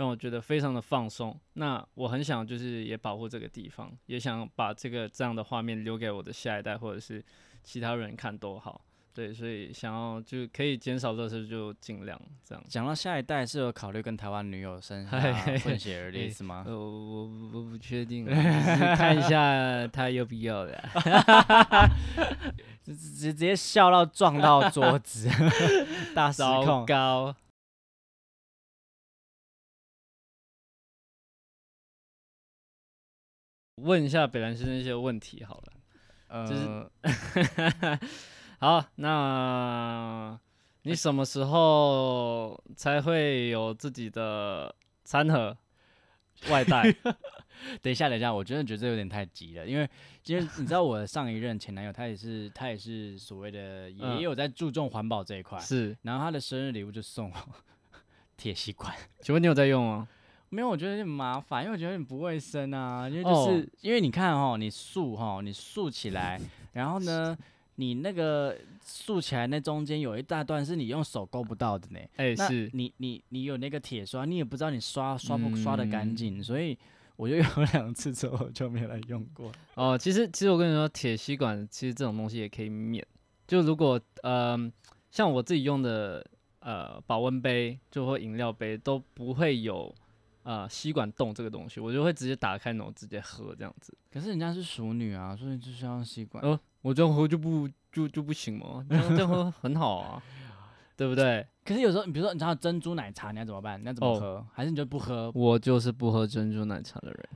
[0.00, 1.38] 让我觉得非常的放松。
[1.52, 7.22] 那我很想就是也保护这个地方，也想把这个这样的画面留给我的下一代或者是
[7.62, 8.80] 其他人看都好。
[9.12, 12.64] 对，所以想要就可以减少这事，就尽量这样。
[12.66, 15.04] 讲到下一代，是有考虑跟台湾女友生
[15.62, 16.64] 混血儿的意思吗？
[16.66, 20.82] 呃， 我我我不确定看一下 他要不要的。
[22.82, 25.28] 直直直接笑到撞到桌子，
[26.14, 26.86] 大失糟控。
[26.86, 27.36] 糕。
[33.82, 35.72] 问一下北兰先生一些问题好了。
[36.28, 36.90] 呃，
[38.58, 40.38] 好，那
[40.82, 45.56] 你什么时候才会有自己的餐盒
[46.48, 46.84] 外带？
[47.82, 49.88] 等一下，等一下，我真的觉得这有点太急了，因为
[50.22, 57.36] 今天你知道我的上一任前男友，他也是他也是所谓的嗯也有在注重环保这一块，是，然后他的生日礼物就送我
[58.38, 58.94] 铁吸管。
[59.20, 60.08] 请问你有在用吗？
[60.50, 63.08] 没有，我觉得有点麻烦，因为我觉得有点不卫生啊。
[63.08, 66.40] 因为哦就是、因为你看哦，你竖哈，你竖起来，
[66.72, 67.36] 然后呢，
[67.76, 72.00] 你那个竖起来那中间有一大段是你用手勾不到的呢。
[72.16, 76.76] 哎、那是，你你你有那个铁刷，你也不知道你刷刷不刷的干嗯净，所以
[77.14, 79.52] 我就用了两次之后就没有来用过。
[79.74, 83.06] 哦，其实其实我跟你说，铁吸管其实这种东西也可以免。
[83.46, 84.58] 就如果呃，
[85.10, 86.26] 像我自己用的
[86.60, 89.94] 呃保温杯，就或饮料杯都不会有
[90.42, 93.96] 呃吸管冻这个东西，我就会直接打开然后直接喝这样子。
[94.12, 96.44] 可是人家是熟女啊，所以就是要用吸管。
[96.44, 98.84] 哦，我这样喝就不就就不行吗？
[98.88, 100.22] 这样这样喝很好啊，
[100.96, 101.46] 对不对？
[101.64, 103.80] 可是有时候，你比如说你知道珍珠奶茶，你要怎么办？
[103.80, 104.46] 你要怎么哦喝？
[104.52, 105.30] 还是你就不喝？
[105.34, 107.28] 我就是不喝珍珠奶茶的人，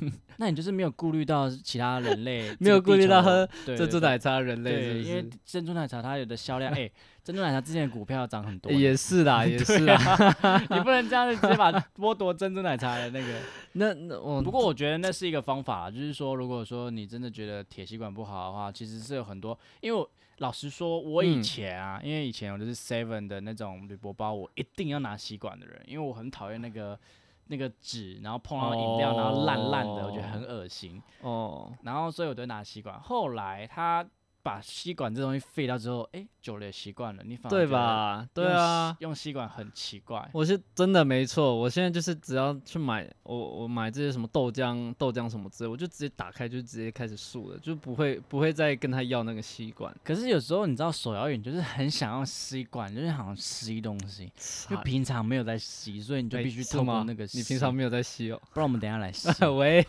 [0.38, 6.90] 那你就是没有顾虑到其他人类 没有顾虑到喝珍珠奶茶人类对，因为珍珠奶茶它有的销量， 哎、
[7.22, 9.94] 珍珠奶茶之前的股票涨很多也是啦，也是啦。
[10.42, 13.40] 啊，你不能这样子直接把剥夺珍珠奶茶的那个。
[13.74, 26.98] 那那我不过我觉得那是一个方法，就是说，如果说你真的觉得铁吸管不好的话，其实是有很多，因为我老实说，我以嗯前啊，因为以前我就是 Seven 的那种铝箔包，我一定要拿吸管的人，因为我很讨厌那个
[27.46, 31.02] 那个纸，然后碰到饮料，然后烂烂的，我觉得很恶心。
[31.20, 33.00] 哦，然后所以我就拿吸管。
[33.00, 34.06] 后来他
[34.44, 38.28] 把吸管这东西废掉之后，哎，久了也习惯了，你反而对吧？
[38.34, 40.28] 对啊，用吸管很奇怪。
[40.34, 41.56] 我是真的没错。
[41.56, 49.96] 我现在就是只要去买，我我买这些什么豆浆、豆浆什么之类，我就直接打开，就直接开始漱了，就不会不会再跟他要那个吸管。
[50.04, 54.30] 可是有时候你知道手摇饮就是很想要吸管，就是想吸东西，
[54.68, 58.38] 就平常没有在吸，所以你就哎必须透过那个吸你平常没有在吸哦。
[58.52, 59.26] 不然我们等一下来 吸。
[59.46, 59.82] 喂，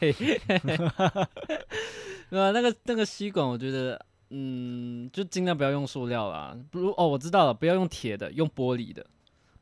[2.30, 6.58] 对啊，那个那个吸管，我觉得，嗯，就尽量不要用塑料啦。
[6.72, 9.06] 不如哦，我知道了，不要用铁的，用玻璃的。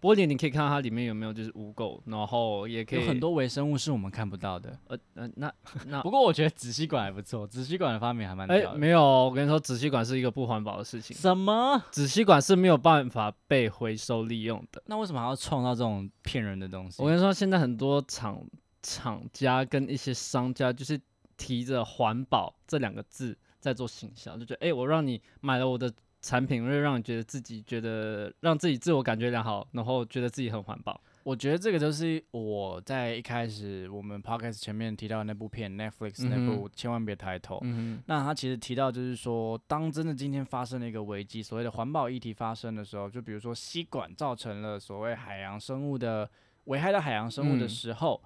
[0.02, 4.78] 玻璃你可以看到它里面有没有就是污垢，然后也可以有很多微生物是我们看不到的。
[4.88, 5.49] 呃呃，那
[5.86, 8.65] 那不过我觉得纸吸管还不错，纸吸管的发明还蛮哎。
[8.76, 11.82] 没有，我跟你说，纸吸管是一个不环保的事情，什么？
[11.89, 14.84] 纸吸管是没有办法被回收利用的。
[14.88, 17.02] 那为什么还要创造这种骗人的东西？
[17.02, 18.45] 我跟你说，现在很多厂
[18.82, 20.99] 厂家跟一些商家就是
[21.38, 25.89] 提着环保这两个字在做行销，就觉得哎、我让你买了我的
[26.21, 30.99] 产品，会让你觉得自己觉得让自己自我感觉良好，然后觉得自己很环保。
[31.23, 37.60] 我觉得这个就是我在一开始我们 podcast 前面提到的那部片 Netflix 那嗯部，千万别抬头。
[37.63, 46.30] 嗯，那他其实提到，就是说，当真的今天发生了一个危机，所谓的环保议题发生的时候，就比如说吸管造成了所谓海洋生物的
[46.65, 48.21] 危害到海洋生物的嗯时候，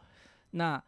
[0.52, 0.84] 那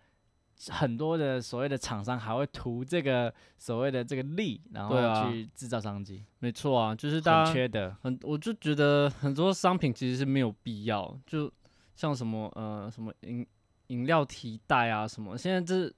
[0.67, 7.95] 很多的所谓的厂商还会图这个所谓的这个利，然后去制造商机，没错啊，就是大家很缺德。
[8.02, 11.50] 很，我就觉得很多商品其实是没有必要，就
[11.95, 13.48] 像什么呃什么饮
[13.88, 15.89] 饮料提袋啊什么，现在这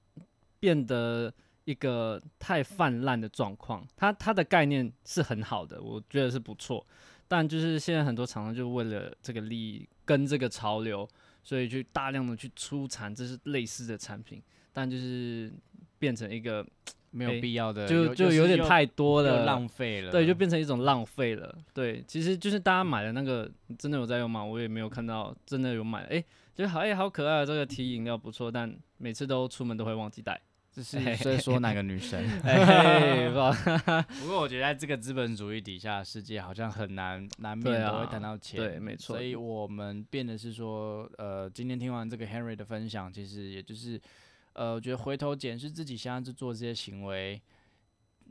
[0.60, 1.32] 变得
[1.64, 3.84] 一个太泛滥的状况。
[3.96, 6.86] 它它的概念是很好的，我觉得是不错，
[7.26, 11.08] 但就是现在很多厂商就为了这个利益跟这个潮流，
[11.42, 15.52] 所以去大量的去出产这是类似的产品，但就是
[15.98, 16.66] 变成一个
[17.14, 20.10] 没有必要的，就就有点太多又了，浪费了。
[20.10, 21.54] 对，就变成一种浪费了。
[21.74, 24.42] 对，其实就是大家买的那个真的有在用吗？
[24.42, 26.04] 我也没有看到真的有买。
[26.04, 26.18] 哎、
[26.56, 30.40] 觉得好哎、好可爱啊，这个提饮料不错，但每次都出门都会忘记带。
[30.74, 32.26] 这是在说哪个女神？
[32.44, 33.28] 哎、
[34.20, 38.58] 不过我觉得在这个资本主义底下世界，好像很难难对免都会啊谈到钱。
[38.58, 44.00] 对没错所以我们变的是说，呃，今天听完这个 Henry 的分享，其实也就是，
[44.54, 47.40] 呃，我觉得回头检视自己现在在做这些行为。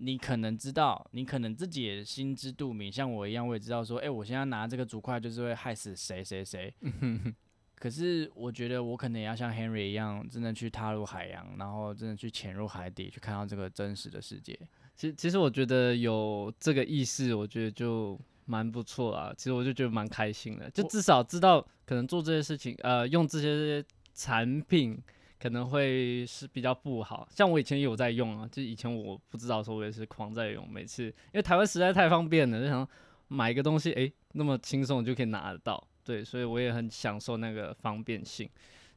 [0.04, 6.73] 你可能知道，你可能自己也心知肚明，像我一样，我也知道说，哎、我现在拿这个竹筷就是会害死谁谁谁。
[7.82, 14.56] 可是我觉得我可能也要像 Henry 一样，真的去踏入海洋，然后真的去潜入海底，去看到这个真实的世界。
[14.96, 19.34] 其实其实我觉得有这个意识，我觉得就蛮不错啊。
[19.36, 25.02] 其实我就觉得蛮开心的，就至少知道可能做这些事情，呃，用这些产品
[25.39, 27.28] 可能会是比较不好。
[27.32, 30.70] 像我以前也有在用啊，就以前我不知道的时候，我也是狂在用。
[30.72, 32.88] 每次因为台湾实在太方便了，就想
[33.28, 35.88] 买一个东西，诶，那么轻松就可以拿得到。
[36.04, 38.50] 对，所以我也很享受那个方便性。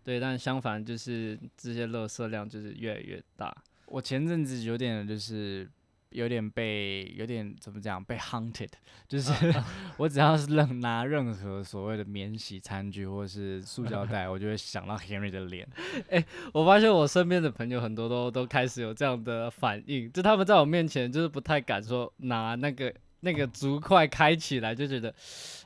[0.02, 3.54] 对，但相反就是这些垃圾量就是越来越大。
[3.86, 5.66] 我前阵子有点就是
[6.10, 8.68] 有点被有点怎么讲被 hunted，
[9.08, 9.32] 就是
[9.96, 15.66] 我只要是任拿任何所谓的免洗餐具或是塑胶袋，我就会想到 Henry 的脸。
[16.10, 22.92] 哎我发现我身边的朋友很多都都开始有这样的反应，就他们在我面前就是不太敢说拿那个
[23.24, 25.12] 那个竹筷开起来，就觉得，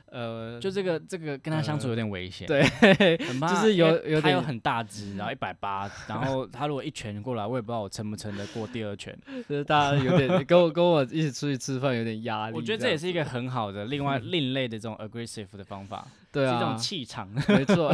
[0.09, 2.63] 呃，就这个这个跟他相处有点危险，对，
[3.27, 9.15] 很怕，就是有有点他有很大只，然后一百八，然后他如果一拳过来，我也不知道我撑不撑得过第二拳。
[9.47, 12.55] 就是大家有点跟我跟我一起出去吃饭有点压力。
[12.55, 17.29] 我觉得这也是一个很好的另外另类的这种 aggressive 的方法， 对是一种啊，气场。
[17.47, 17.93] 没错。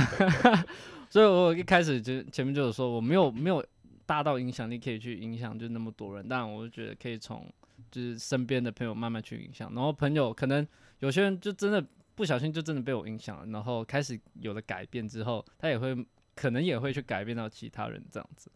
[1.10, 3.64] 所以我一开始就前面就有说我没有没有
[4.06, 7.46] 大到影响力可以去影响就那么多人，但我就觉得可以从
[7.92, 10.66] 就是身边的朋友慢慢去影响，然后朋友可能
[11.00, 15.96] 有些人就真的不小心就真的被我影响了，然后开始有了改变之后，他也会
[16.36, 18.52] 可能也会去改变到其他人这样子。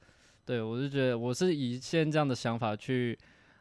[0.46, 3.18] 对我就觉得我是以现在这样的想法去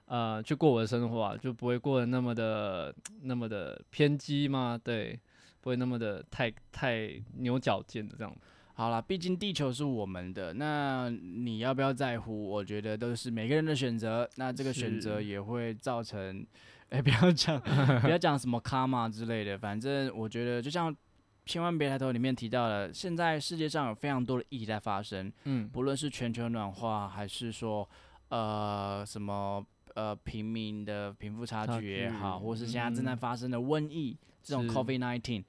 [0.07, 5.18] 呃去过我的生活啊，就不会过得那么的那么的偏激嘛，对，
[5.61, 8.35] 不会那么的太太牛角尖的这样。
[8.79, 12.49] 好啦，毕竟地球是我们的，那你要不要在乎？
[12.49, 14.31] 我觉得都是每个人的选择。
[14.37, 16.47] 那这个选择也会造成，
[16.91, 17.61] 哎、不要讲，
[18.01, 19.59] 不要讲什么 karma 之类的。
[19.59, 20.95] 反正我觉得，就像
[21.45, 27.88] 《千万别抬头》里面提到的，现在世界上有非常多的议题在发生，嗯，不论是全球暖化，还是说
[28.29, 29.61] 呃什么
[29.95, 35.43] 呃平民的贫富差差距也好，或是现在正在嗯发生的瘟疫、这种 COVID nineteen，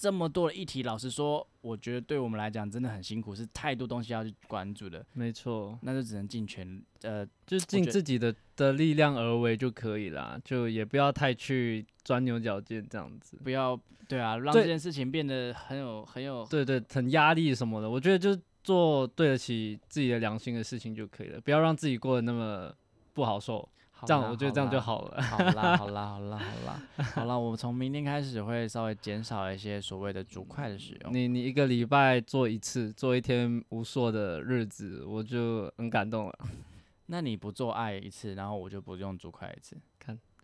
[0.00, 13.36] 这么多的议题，老实说，我觉得对我们来讲真的很辛苦，是太多东西要去关注的，没错，那就只能尽全呃就尽自己的的力量而为就可以啦，就也不要太去钻牛角尖这样子。
[13.44, 18.34] 不要对啊，让这件事情变得很有很有对对，很压力什么的，我觉得就
[18.64, 22.74] 做对得起自己的良心的事情就可以了，不要让自己过得那么
[23.12, 23.68] 不好受。
[24.06, 25.22] 这样我觉得这样就好了。
[25.22, 26.82] 好啦， 好啦，好啦，好啦，
[27.14, 31.12] 好啦，我从明天开始会稍微减少一些所谓的竹筷的使用。
[31.12, 36.38] 你你一个礼拜做一次，做一天无数的日子，我就很感动了。
[37.06, 39.76] 那你不做爱一次，然后我就不用竹筷一次。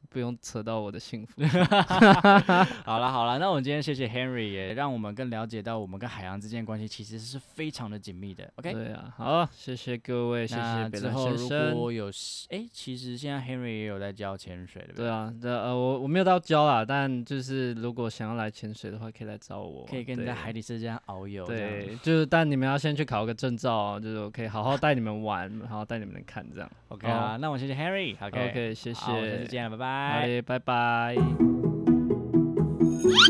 [0.08, 1.42] 不用扯到我的幸福。
[2.84, 8.50] 好了好了，那我们今天谢谢 Henry，也让我们更了解到我们跟海洋之间的关系其实是非常的紧密的。
[8.56, 11.48] OK，对啊，好，谢谢各位，谢那谢之后如。
[11.76, 12.10] 果有
[12.50, 19.84] 哎、其实现在 Henry 也有在教潜水，对不对啊，这呃，我我没有到教啦，但就是如果想要来潜水的话，可以来找我。
[19.86, 21.44] 可以跟你在海底世界上遨游。
[21.46, 26.70] 对，就是但你们要先去考个证照哦，就是我可以好好带你们玩，好好带你们看这样。
[26.88, 28.14] ，OK 啊，那我谢谢 Harry。
[28.20, 30.20] OK OK，谢谢，好，我下次见了，拜拜。
[30.20, 31.16] 好嘞，拜拜。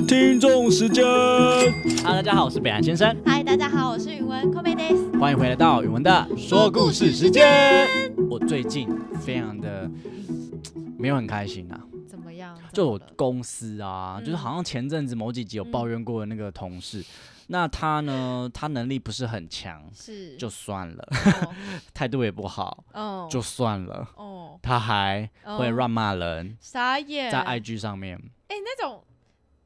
[0.09, 1.05] 听众时间
[2.03, 3.15] ，Hello，大家好，我是北岸先生。
[3.25, 7.45] 嗨，大家好，我是宇文 c o m e d a y s 欢迎回来到宇文的说故事时间。
[8.31, 8.89] 我最近
[9.21, 9.91] 非常的
[10.99, 12.57] 没有很开心啊，怎么样？
[12.73, 17.05] 就我公司啊，就是嗯好像前阵子某几集有抱怨过的那个同事，
[17.49, 21.09] 那他呢，他能力不是很强，是就算了，
[21.43, 21.55] 哦
[21.95, 28.19] 态度也不好，哦就算了，哦他还会哦乱骂人，傻眼，在哎 IG 上面
[28.49, 29.05] 哎那种，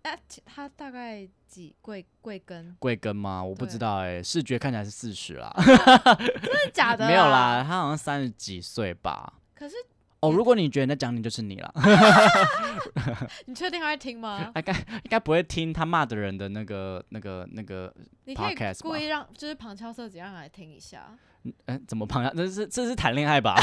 [0.03, 2.75] 那他大概几贵贵庚？
[2.79, 3.43] 贵庚吗？
[3.43, 5.75] 我不知对道哎、视觉看起来是四十啦，真
[6.17, 7.07] 的假的？
[7.09, 7.63] 没有啦，。
[7.67, 9.33] 他好像三十几岁吧。
[9.55, 9.75] 可是
[10.21, 11.73] 哦，如果你觉得在讲你，就是你了。
[13.47, 14.53] 你确定他会听吗？
[14.57, 17.93] 应该应该不会听他骂的人的那个那个那个，
[18.25, 21.17] 你可以故意让就是旁敲侧击让他来听一下。
[21.45, 23.57] 嗯、怎么旁敲这是这是谈恋爱吧？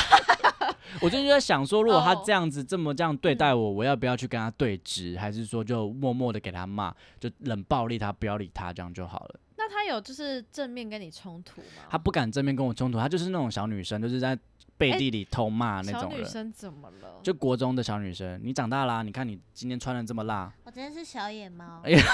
[0.99, 9.39] 我最近就在想说，如果他哦这样子这么这样对待我，我要不要去跟他对峙，还是说就默默的给他骂，就冷暴力他，不要理他，这样就好了。
[9.57, 11.83] 那他有就是正面跟你冲突吗？
[11.89, 14.37] 他不敢正面跟我冲突，他就是那种小女生，就是在
[14.77, 16.21] 背哎地里偷骂那种人。
[16.21, 17.19] 女生怎么了？
[17.23, 21.91] 就国中的小女生，你长大啦，你看你今天穿的这么辣，我真的是小野猫哎。
[21.91, 22.03] 呀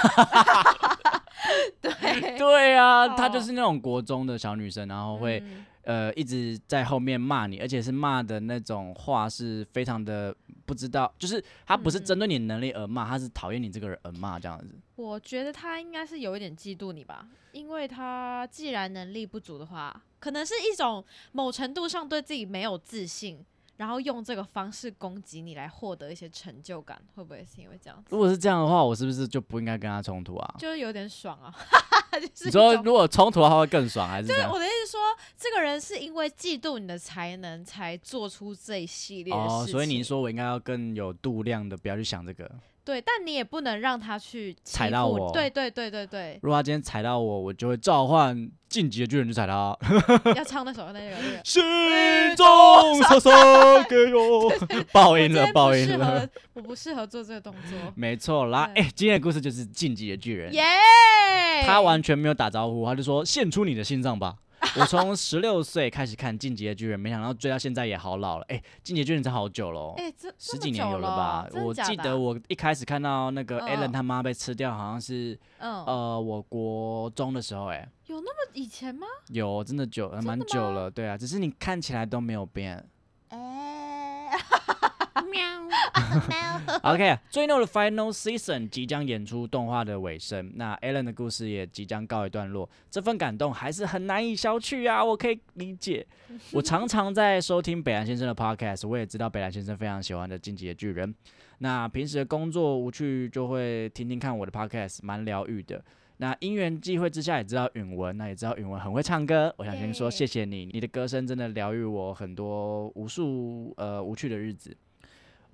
[1.80, 1.92] 对，
[2.38, 10.34] 对啊，她就哦是那种国中的小女生，然后会、嗯呃一直在后面骂你，而且是骂的那种话是非常的
[10.66, 14.74] 不知道，就是他不是嗯针对你能力而骂，他是讨厌你这个人而骂这样子。
[14.96, 23.44] 我觉得他应该是有一点嫉妒你吧，因为他既然能力不足的话，可能是一种某程度上对自己没有自信，
[23.76, 28.06] 然后用这个方式攻击你来获得一些成就感，会不会是因为这样子？
[28.10, 30.54] 如果是这样的话，我是不是就不应该跟他冲突啊？
[30.58, 31.54] 就是有点爽啊，
[32.14, 34.50] 就是你说如果冲突的话会更爽，还是这样？
[34.50, 35.00] 我的意思说，
[35.36, 39.56] 这个人是因为嫉妒你的才能，才做出这一系列的事情。
[39.56, 42.50] 哦，所以你说我应该要更有度量的，不要去想这个。
[42.84, 49.74] 对，但你也不能让他去踩到我对对对对对，如果他今天踩到我，我就会召唤晋级的巨人去踩他。
[50.36, 51.16] 要唱那首那个。
[51.44, 51.62] 心
[52.36, 53.30] 中傻傻
[53.88, 54.52] 给我，
[54.92, 57.78] 爆音了，我今天不爆音了我不适合做这个动作。
[57.96, 60.52] 没错啦，对哎、今天的故事就是晋级的巨人。
[60.52, 60.62] 耶！
[61.64, 64.34] 他完全没有打招呼，他就说献出你的心脏吧。
[64.76, 68.44] 我从十六岁开始看《进击的巨人》，没想到追到现在也好老了。
[68.48, 71.48] 哎、进击的巨人》才好久了哦、哎，这十几年有了吧？
[71.54, 79.06] 我记得我我一开始看到那个嗯 Alan 他妈被吃掉，好像是嗯呃我国中的时候、哎，有那么以前吗？
[79.28, 82.84] 有真的久，呃蛮久了，对啊，只是你看起来都没有变。
[85.34, 85.42] 喵。
[86.94, 96.06] OK，最后的 Final Season 即将演出动画的尾声，那 Alan 的故事也即将告一段落，这份感动还是很难以消去啊，我可以理解。
[96.52, 101.12] 我常常在收听北兰先生的 Podcast，我也知道北兰先生非常喜欢的《进击的巨人》。
[101.58, 105.84] 那平时的工作无趣，就会听听看我的 Podcast，蛮疗愈的。
[106.18, 109.52] 那因缘际会之下，也知道允文，那也知道允文很会唱歌。
[109.58, 114.76] 我想先说谢谢你，你的歌声真的疗愈我很多无数呃无趣的日子。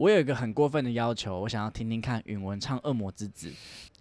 [0.01, 3.51] 我有一个很过分的要求，我想要听听看允文唱《恶魔之子》，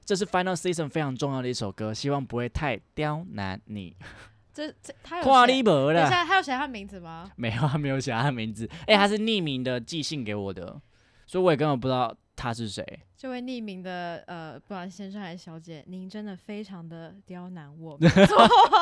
[0.06, 3.94] 这是 Final Season 非常重要的一首歌，希望不会太刁难你。
[4.54, 7.30] 这这他有跨写立博的，等一下，他有写他的名字吗？
[7.36, 10.82] 没有，他没有写他的名字，哎、他是匿名的寄信给我的，
[11.28, 13.02] 所以我也根本不知道他是谁。
[13.22, 18.00] 这位匿名的呃，不管先生还是小姐，您真的非常的刁难我，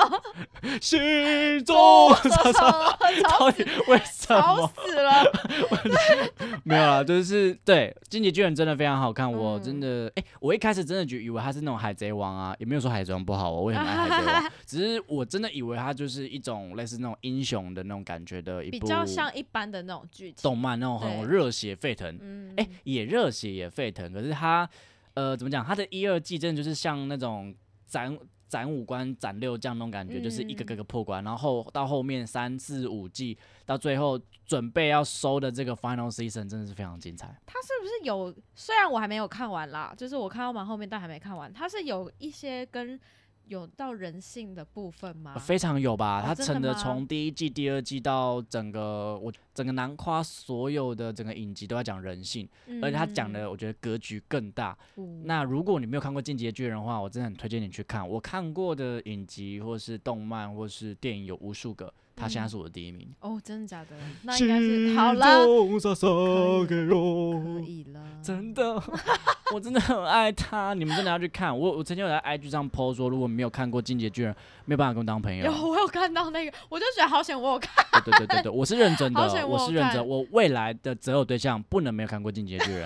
[0.79, 0.99] 心
[1.65, 1.75] 中
[2.13, 2.95] 吵
[3.39, 4.71] 到底为什吵么？
[4.85, 5.23] 死了！
[6.63, 9.63] 没有啦，就是对《进击巨人》真的非常好看，我嗯。
[9.63, 24.69] 真的哎、我一开始真的就以为他是那种海贼王啊，也没有说海贼王不好哦，我也很爱海贼王， 只是我真的以为他就是一种类似那种英雄的那种感觉的一部比较像一般的那种剧情，动漫那种很热血沸腾，嗯，哎、也热血也沸腾，可是他
[25.13, 25.65] 呃怎么讲？
[25.65, 27.53] 他的一二季真的就是像那种
[27.85, 28.17] 斩
[28.47, 37.27] 斩五关斩六将那种感觉，就是一个嗯个个破关，然后后到后面三四五季到最后准备要收的这个 final season 真的是非常精彩。
[37.45, 38.33] 他是不是有？
[38.55, 41.51] 虽然我还没有看完啦，就是我看到蛮后面，但还没看完。
[41.51, 42.97] 他是有一些跟
[43.47, 45.37] 有到人性的部分吗？
[45.37, 52.47] 非常有吧，哦他真的从第一季、第二季到整个我整个南夸所有的整个影集都在讲人性，
[52.81, 54.77] 而且他讲的我觉得格局更大。
[54.95, 58.07] 嗯，那如果你没有看过《进击的巨人》的话，我真的很推荐你去看。
[58.07, 63.07] 我看过的影集或是动漫或是电影有无数个，他现在嗯是我的第一名。
[63.21, 63.95] 哦，真的假的？
[64.23, 65.45] 那应该是好了，
[66.65, 68.81] 可可以了，真的，
[69.53, 71.57] 我真的很爱他，你们真的要去看。
[71.57, 74.33] 我我曾经有在 IG 上 PO 说，如果没有看过《进阶巨人》，
[74.65, 75.67] 没有办法跟我当朋友有。
[75.67, 77.85] 我有看到那个，我就觉得好险，我有看。
[78.03, 80.05] 对对对对对，我是认真的，我我是认真。
[80.05, 82.85] 我未来的择偶对象不能没有看过《进阶巨人》，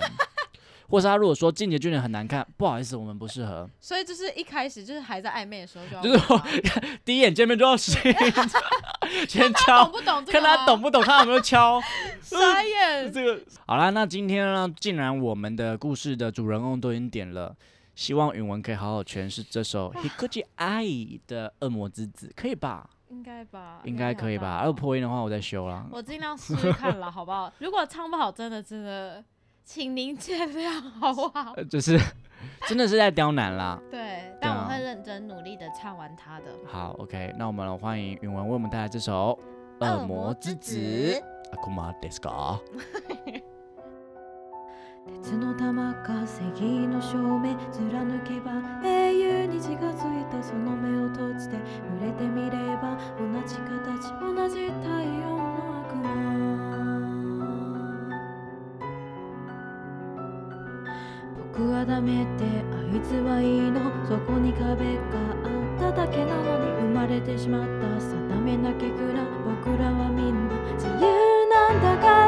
[0.88, 3.68] 或是他如果说进阶巨人很难看，不好意思，我们不适合。
[3.80, 8.00] 所以就是一开始就是还在暧昧的时候就要就是 第一眼见面就要先
[9.28, 11.80] 先他敲懂，不懂这个看他吗懂不懂，看他有没有敲。
[12.20, 13.12] 傻眼。
[13.12, 17.54] 这个好啦，那今天呢，既然我们的故事的主人公都已经点了，
[17.94, 22.88] 希望允文可以好好诠释这首 Hikuji I 的恶魔之子，可以吧？
[23.10, 23.80] 应该吧？
[23.84, 24.52] 应该可以吧？
[24.52, 25.86] 还好要破音的话，我再修啦。
[25.90, 27.52] 我尽量试试看了，好不好？
[27.58, 29.22] 如果唱不好，真的真的，
[29.63, 31.53] 请您见谅，好不好？
[31.55, 31.99] 呃，就是
[32.67, 33.79] 真的是在刁难啦。
[33.91, 36.45] 对，但我啊会认真努力的唱完它的。
[36.65, 39.37] 好，OK，那我们欢迎允文为我们带来这首《
[39.85, 40.77] 恶魔之子》。
[41.51, 42.59] 阿库玛德斯卡。
[45.07, 48.51] 鉄の玉か正義の証明貫けば
[48.83, 56.09] 英雄に近づいたその目を閉じて濡れてみれば同じ形同じ太陽の悪魔
[61.62, 63.80] 僕はダメってあいつはいいの。
[64.04, 65.02] そこに壁が
[65.44, 68.00] あっただけなのに生まれてしまった。
[68.00, 69.22] 定めなきゃくら
[69.62, 72.21] 僕らはみんな自由なんだから。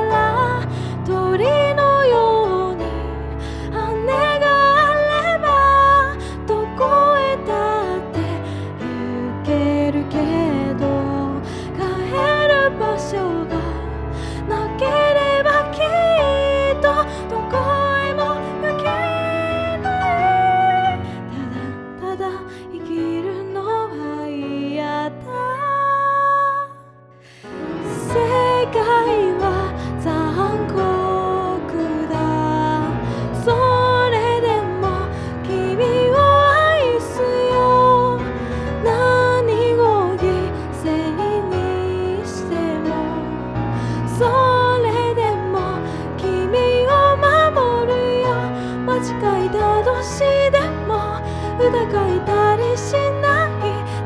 [49.84, 50.20] 違いだとし
[50.50, 51.20] ても
[51.60, 51.68] 疑
[52.16, 53.50] いたりしない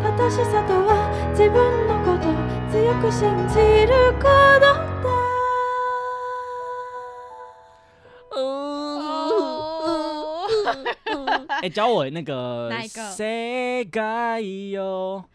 [0.04, 2.26] 正しさとは自分のこと
[2.72, 4.28] 強く信じること
[4.60, 4.74] だ
[8.36, 10.48] 哦，
[11.62, 14.42] 哎、教我那个哪一个世界
[14.72, 15.26] よ，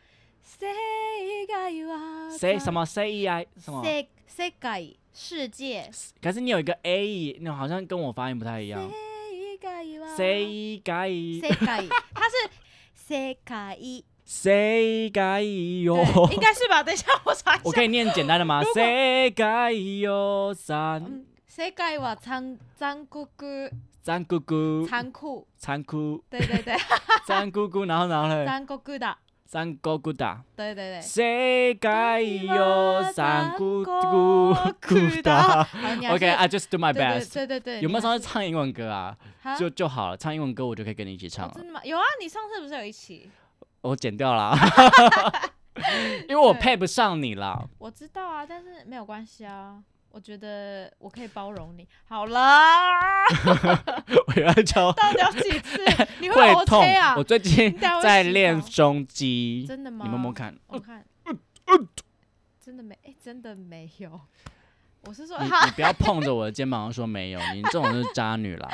[0.42, 0.66] 世
[1.46, 3.84] 界は谁什么 C E I 什么？
[3.84, 5.88] 世世界世界
[6.20, 8.90] 可是你有一个 A，那好像跟我发音不太一样。
[9.82, 12.36] 世界は世界世界， 它是
[12.94, 15.20] 世界，世界
[15.82, 16.80] よ，对，应该是吧？
[16.84, 17.62] 等一下我查一下。
[17.64, 18.62] 我可以念简单的吗？
[18.62, 23.26] 如果世界よ三嗯，世界は残残酷
[24.04, 26.76] 残酷残酷，残酷对对对，
[27.26, 28.46] 残酷， 然后然后呢？
[28.46, 29.18] 残酷的，
[29.52, 30.40] 残酷だ。
[30.56, 31.00] 对对对。
[31.00, 31.20] 世
[31.74, 31.88] 界
[32.46, 34.54] よ残酷酷
[35.22, 35.64] だ。
[35.64, 37.34] 好，你还是 OK, I just do my 对对 best。
[37.34, 39.16] 对对对，有没有上你还次唱英文歌啊？
[39.42, 41.52] 哈就就好了，唱英文歌我就可以跟你一起唱了。
[41.54, 41.80] 哦真的吗？
[41.84, 43.30] 有啊，你上次不是有一起？
[43.80, 44.59] 我剪掉了啊，
[46.28, 47.64] 因为我对配不上你啦。
[47.78, 49.82] 我知道啊，但是没有关系啊。
[50.14, 51.88] 我觉得我可以包容你。
[52.05, 52.38] 好了，
[54.28, 55.80] 我要教到底要几次？
[56.22, 57.16] 你会 OK 痛啊？
[57.18, 60.05] 我最近在练胸肌，真的吗？
[60.05, 60.55] 你摸摸看。
[60.68, 61.03] 我看，
[62.64, 64.22] 真的没，哎、真的没有。
[65.07, 68.70] 我是说，你你不要碰着我的肩膀说没有，你这种就是渣女啦。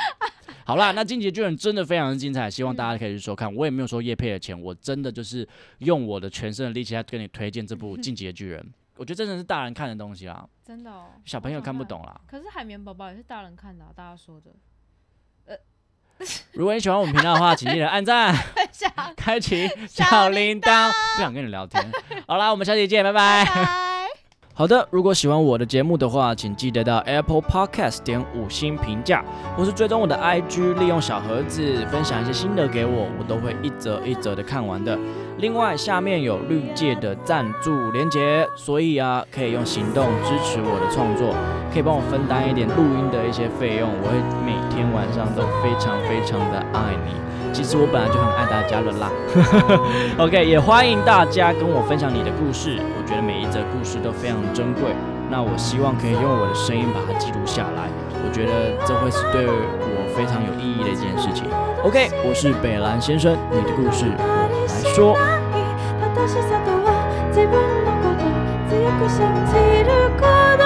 [0.66, 3.56] 好啦，那《进击的巨人》真的非常的精彩，希望大家可以去收看。
[3.56, 8.62] 我也没有说叶佩的钱，我真的就是用我的全身的力气来跟你推荐这部《进击的巨人》。
[9.00, 12.20] 我觉得真的是大人看的东西啦，真的哦，小朋友看不懂啦。
[12.28, 14.52] 可是海绵宝宝也是大人看的、啊，大家说的。
[16.52, 18.36] 如果你喜欢我们频道的话，请记得按赞、
[18.74, 20.91] 下 开启小小铃铃铛。
[21.16, 21.82] 不想跟你聊天。
[22.28, 23.45] 好啦，我们下期见，拜拜。
[23.45, 24.06] 拜。
[24.54, 29.24] 好的，如果喜欢我的节目的话，请记得到 Apple Podcast 点五星评价，
[29.56, 35.00] 或是追踪我的 IG，利用小盒子分享一些心得给我，我都会一则一则的看完的。
[35.40, 41.34] 另外，下面有绿界的赞助连接，所以啊，可以用行动支持我的创作，
[41.72, 47.16] 可以帮我分担一点录音的一些费用，我会每天晚上都非常非常的爱你。
[47.54, 49.10] 其实我本来就很爱大家了啦。
[50.20, 54.92] OK，也欢迎大家跟我分享你的故事，我觉得每一则故事都非常珍贵。
[55.32, 57.88] 那我希望可以用我的声音把它记录下来，
[58.24, 61.45] 我觉得这会是对我非常有意义的一件事情。
[61.82, 64.22] OK，我是北兰先生，你的故事我
[64.66, 65.16] 来说。
[66.14, 66.89] 正しさとは
[67.30, 67.53] 自分
[67.85, 68.22] のこと
[68.70, 69.18] 強く信
[69.51, 69.53] じ
[69.85, 70.22] るこ
[70.57, 70.62] と